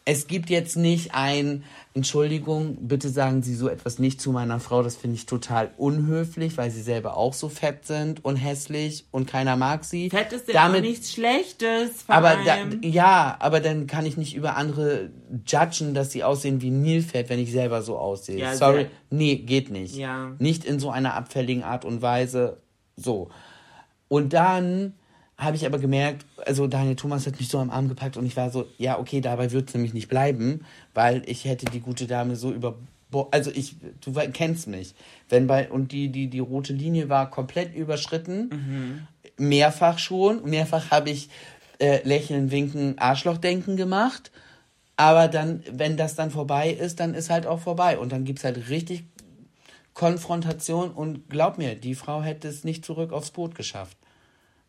[0.06, 4.84] es gibt jetzt nicht ein, Entschuldigung, bitte sagen Sie so etwas nicht zu meiner Frau,
[4.84, 9.28] das finde ich total unhöflich, weil sie selber auch so fett sind und hässlich und
[9.28, 10.10] keiner mag sie.
[10.10, 12.02] Fett ist ja nichts Schlechtes.
[12.06, 15.12] Vor aber da, ja, aber dann kann ich nicht über andere
[15.46, 18.40] judgen, dass sie aussehen wie Nilpferd, wenn ich selber so aussehe.
[18.40, 19.96] Ja, Sorry, sehr- nee, geht nicht.
[19.96, 20.32] Ja.
[20.40, 22.58] Nicht in so einer abfälligen Art und Weise.
[22.98, 23.30] So.
[24.14, 24.94] Und dann
[25.40, 28.38] habe ich aber gemerkt, also Daniel Thomas hat mich so am Arm gepackt und ich
[28.38, 32.06] war so, ja, okay, dabei wird es nämlich nicht bleiben, weil ich hätte die gute
[32.06, 32.76] Dame so über
[33.30, 34.94] also ich, du kennst mich,
[35.30, 38.50] wenn bei und die die die rote Linie war komplett überschritten,
[39.38, 41.30] mehrfach schon, mehrfach habe ich
[41.80, 44.32] äh, lächeln, winken, Arschlochdenken gemacht,
[44.96, 47.98] aber dann, wenn das dann vorbei ist, dann ist halt auch vorbei.
[47.98, 49.06] Und dann gibt's halt richtig
[49.94, 50.92] Konfrontation.
[50.92, 53.98] Und glaub mir, die Frau hätte es nicht zurück aufs Boot geschafft.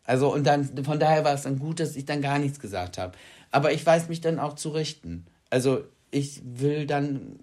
[0.05, 2.97] Also und dann von daher war es dann gut, dass ich dann gar nichts gesagt
[2.97, 3.13] habe.
[3.51, 5.25] Aber ich weiß mich dann auch zu richten.
[5.49, 7.39] Also ich will dann,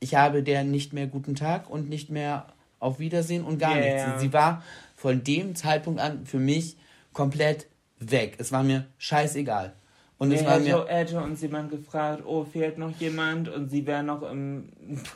[0.00, 2.46] ich habe der nicht mehr guten Tag und nicht mehr
[2.78, 4.02] auf Wiedersehen und gar Ja, nichts.
[4.02, 4.18] ja.
[4.18, 4.62] Sie war
[4.94, 6.76] von dem Zeitpunkt an für mich
[7.12, 7.66] komplett
[7.98, 8.34] weg.
[8.38, 9.72] Es war mir scheißegal.
[10.18, 13.86] Und es Nee, war hätte, hätte uns jemand gefragt, oh, fehlt noch jemand und sie
[13.86, 14.68] wäre noch im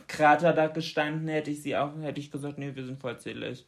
[0.09, 3.65] Krater da gestanden, hätte ich sie auch, hätte ich gesagt, nee, wir sind vollzählig.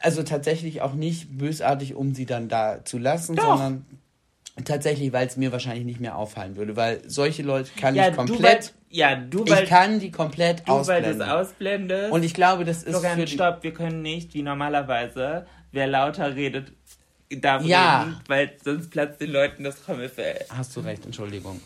[0.00, 3.44] Also tatsächlich auch nicht bösartig, um sie dann da zu lassen, Doch.
[3.44, 3.86] sondern
[4.64, 8.10] tatsächlich, weil es mir wahrscheinlich nicht mehr auffallen würde, weil solche Leute kann Ja, ich
[8.10, 11.22] du, weil, komplett, ja, du, weil, ich kann die komplett du, weil du ausblenden.
[11.22, 12.12] ausblendest.
[12.12, 16.34] Und ich glaube, das ist Florian, für stopp, wir können nicht, wie normalerweise, wer lauter
[16.34, 16.72] redet,
[17.30, 18.02] darf Ja.
[18.02, 20.44] reden, weil sonst platzt den Leuten das Trommelfell.
[20.48, 21.60] Hast du recht, Entschuldigung.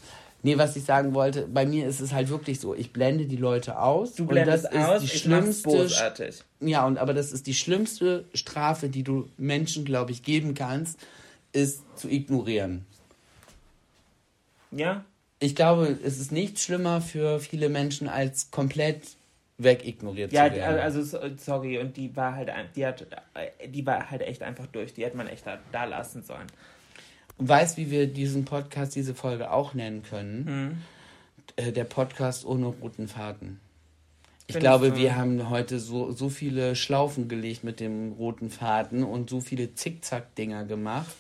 [0.45, 3.37] Nee, was ich sagen wollte, bei mir ist es halt wirklich so, ich blende die
[3.37, 4.15] Leute aus.
[4.15, 6.43] Du und blendest das ist aus, die ich schlimmste bosartig.
[6.61, 10.99] Ja, und aber das ist die schlimmste Strafe, die du Menschen, glaube ich, geben kannst,
[11.53, 12.85] ist zu ignorieren.
[14.73, 15.05] Ja?
[15.39, 19.17] Ich glaube, es ist nicht schlimmer für viele Menschen, als komplett
[19.59, 20.81] wegignoriert Ja, zu werden.
[20.81, 23.03] also so- sorry, und die war halt, die hat,
[23.35, 24.95] äh, die war halt echt einfach durch.
[24.95, 26.47] Die hätte man echt da, da lassen sollen.
[27.49, 30.47] Weißt, wie wir diesen Podcast, diese Folge auch nennen können?
[30.47, 30.83] Hm.
[31.57, 33.61] Äh, der Podcast ohne roten Faden.
[34.47, 34.97] Ich Findest glaube, du?
[34.97, 39.75] wir haben heute so, so viele Schlaufen gelegt mit dem roten Faden und so viele
[39.75, 41.15] Zickzack-Dinger gemacht.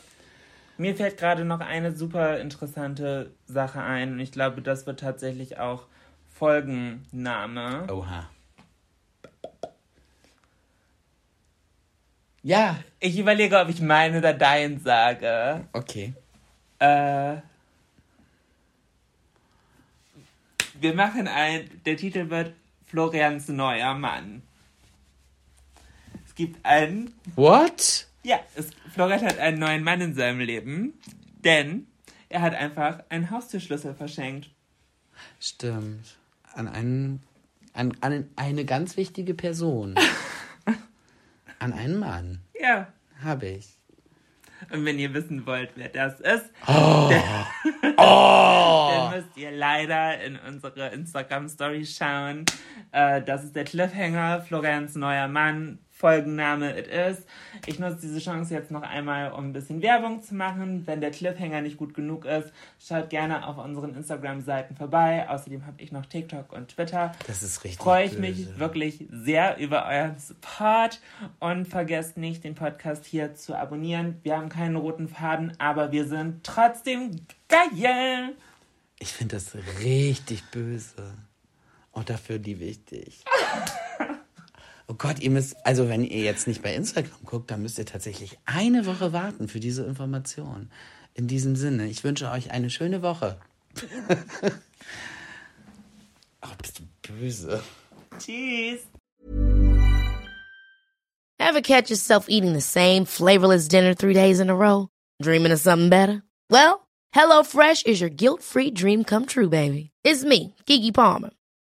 [0.79, 5.59] Mir fällt gerade noch eine super interessante Sache ein und ich glaube, das wird tatsächlich
[5.59, 5.85] auch
[6.29, 7.87] Folgenname.
[7.93, 8.29] Oha.
[12.43, 15.65] Ja, Ich überlege, ob ich mein oder dein sage.
[15.73, 16.13] okay.
[16.81, 17.37] Äh,
[20.81, 22.55] wir machen ein, der Titel wird
[22.87, 24.43] Florians neuer Mann.
[26.27, 28.09] Es gibt einen, What?
[28.25, 30.95] ja, es, Florian hat einen neuen Mann in seinem Leben,
[31.45, 31.87] denn
[32.29, 34.51] er hat einfach einen Haustürschlüssel verschenkt.
[35.39, 36.17] Stimmt.
[36.55, 37.23] An einen,
[37.75, 39.95] an, an eine ganz wichtige Person.
[41.63, 42.41] an einen Mann.
[42.61, 42.89] Ja.
[43.23, 43.79] Habe ich.
[44.71, 47.11] Und wenn ihr wissen wollt, wer das ist, dann,
[47.97, 52.45] dann müsst ihr leider in unsere Instagram-Story schauen.
[52.91, 57.19] Äh, das ist der Cliffhanger, Florians neuer Mann, Folgenname It Is.
[57.65, 60.85] Ich nutze diese Chance jetzt noch einmal, um ein bisschen Werbung zu machen.
[60.85, 62.53] Wenn der Cliffhanger nicht gut genug ist,
[62.85, 65.29] schaut gerne auf unseren Instagram-Seiten vorbei.
[65.29, 67.13] Außerdem habe ich noch TikTok und Twitter.
[67.29, 67.81] Das ist richtig.
[67.81, 68.21] Freue ich böse.
[68.21, 71.01] mich wirklich sehr über euren Support
[71.39, 74.19] und vergesst nicht, den Podcast hier zu abonnieren.
[74.25, 78.35] Wir haben keinen roten Faden, aber wir sind trotzdem geil.
[78.99, 81.15] Ich finde das richtig böse.
[81.93, 83.25] Und dafür liebe ich dich.
[84.89, 87.87] Oh Gott, ihr müsst, also wenn ihr jetzt nicht bei Instagram guckt, dann müsst ihr
[87.87, 90.71] tatsächlich eine Woche warten für diese Information.
[91.15, 93.39] In diesem Sinne, ich wünsche euch eine schöne Woche.
[96.41, 97.63] Ach, bist du böse.
[98.19, 98.81] Tschüss.
[101.39, 104.89] Ever catch yourself eating the same flavorless dinner three days in a row?
[105.21, 106.23] Dreaming of something better?
[106.51, 109.91] Well, HelloFresh is your guilt-free dream come true, baby.
[110.05, 111.31] It's me, Kiki Palmer.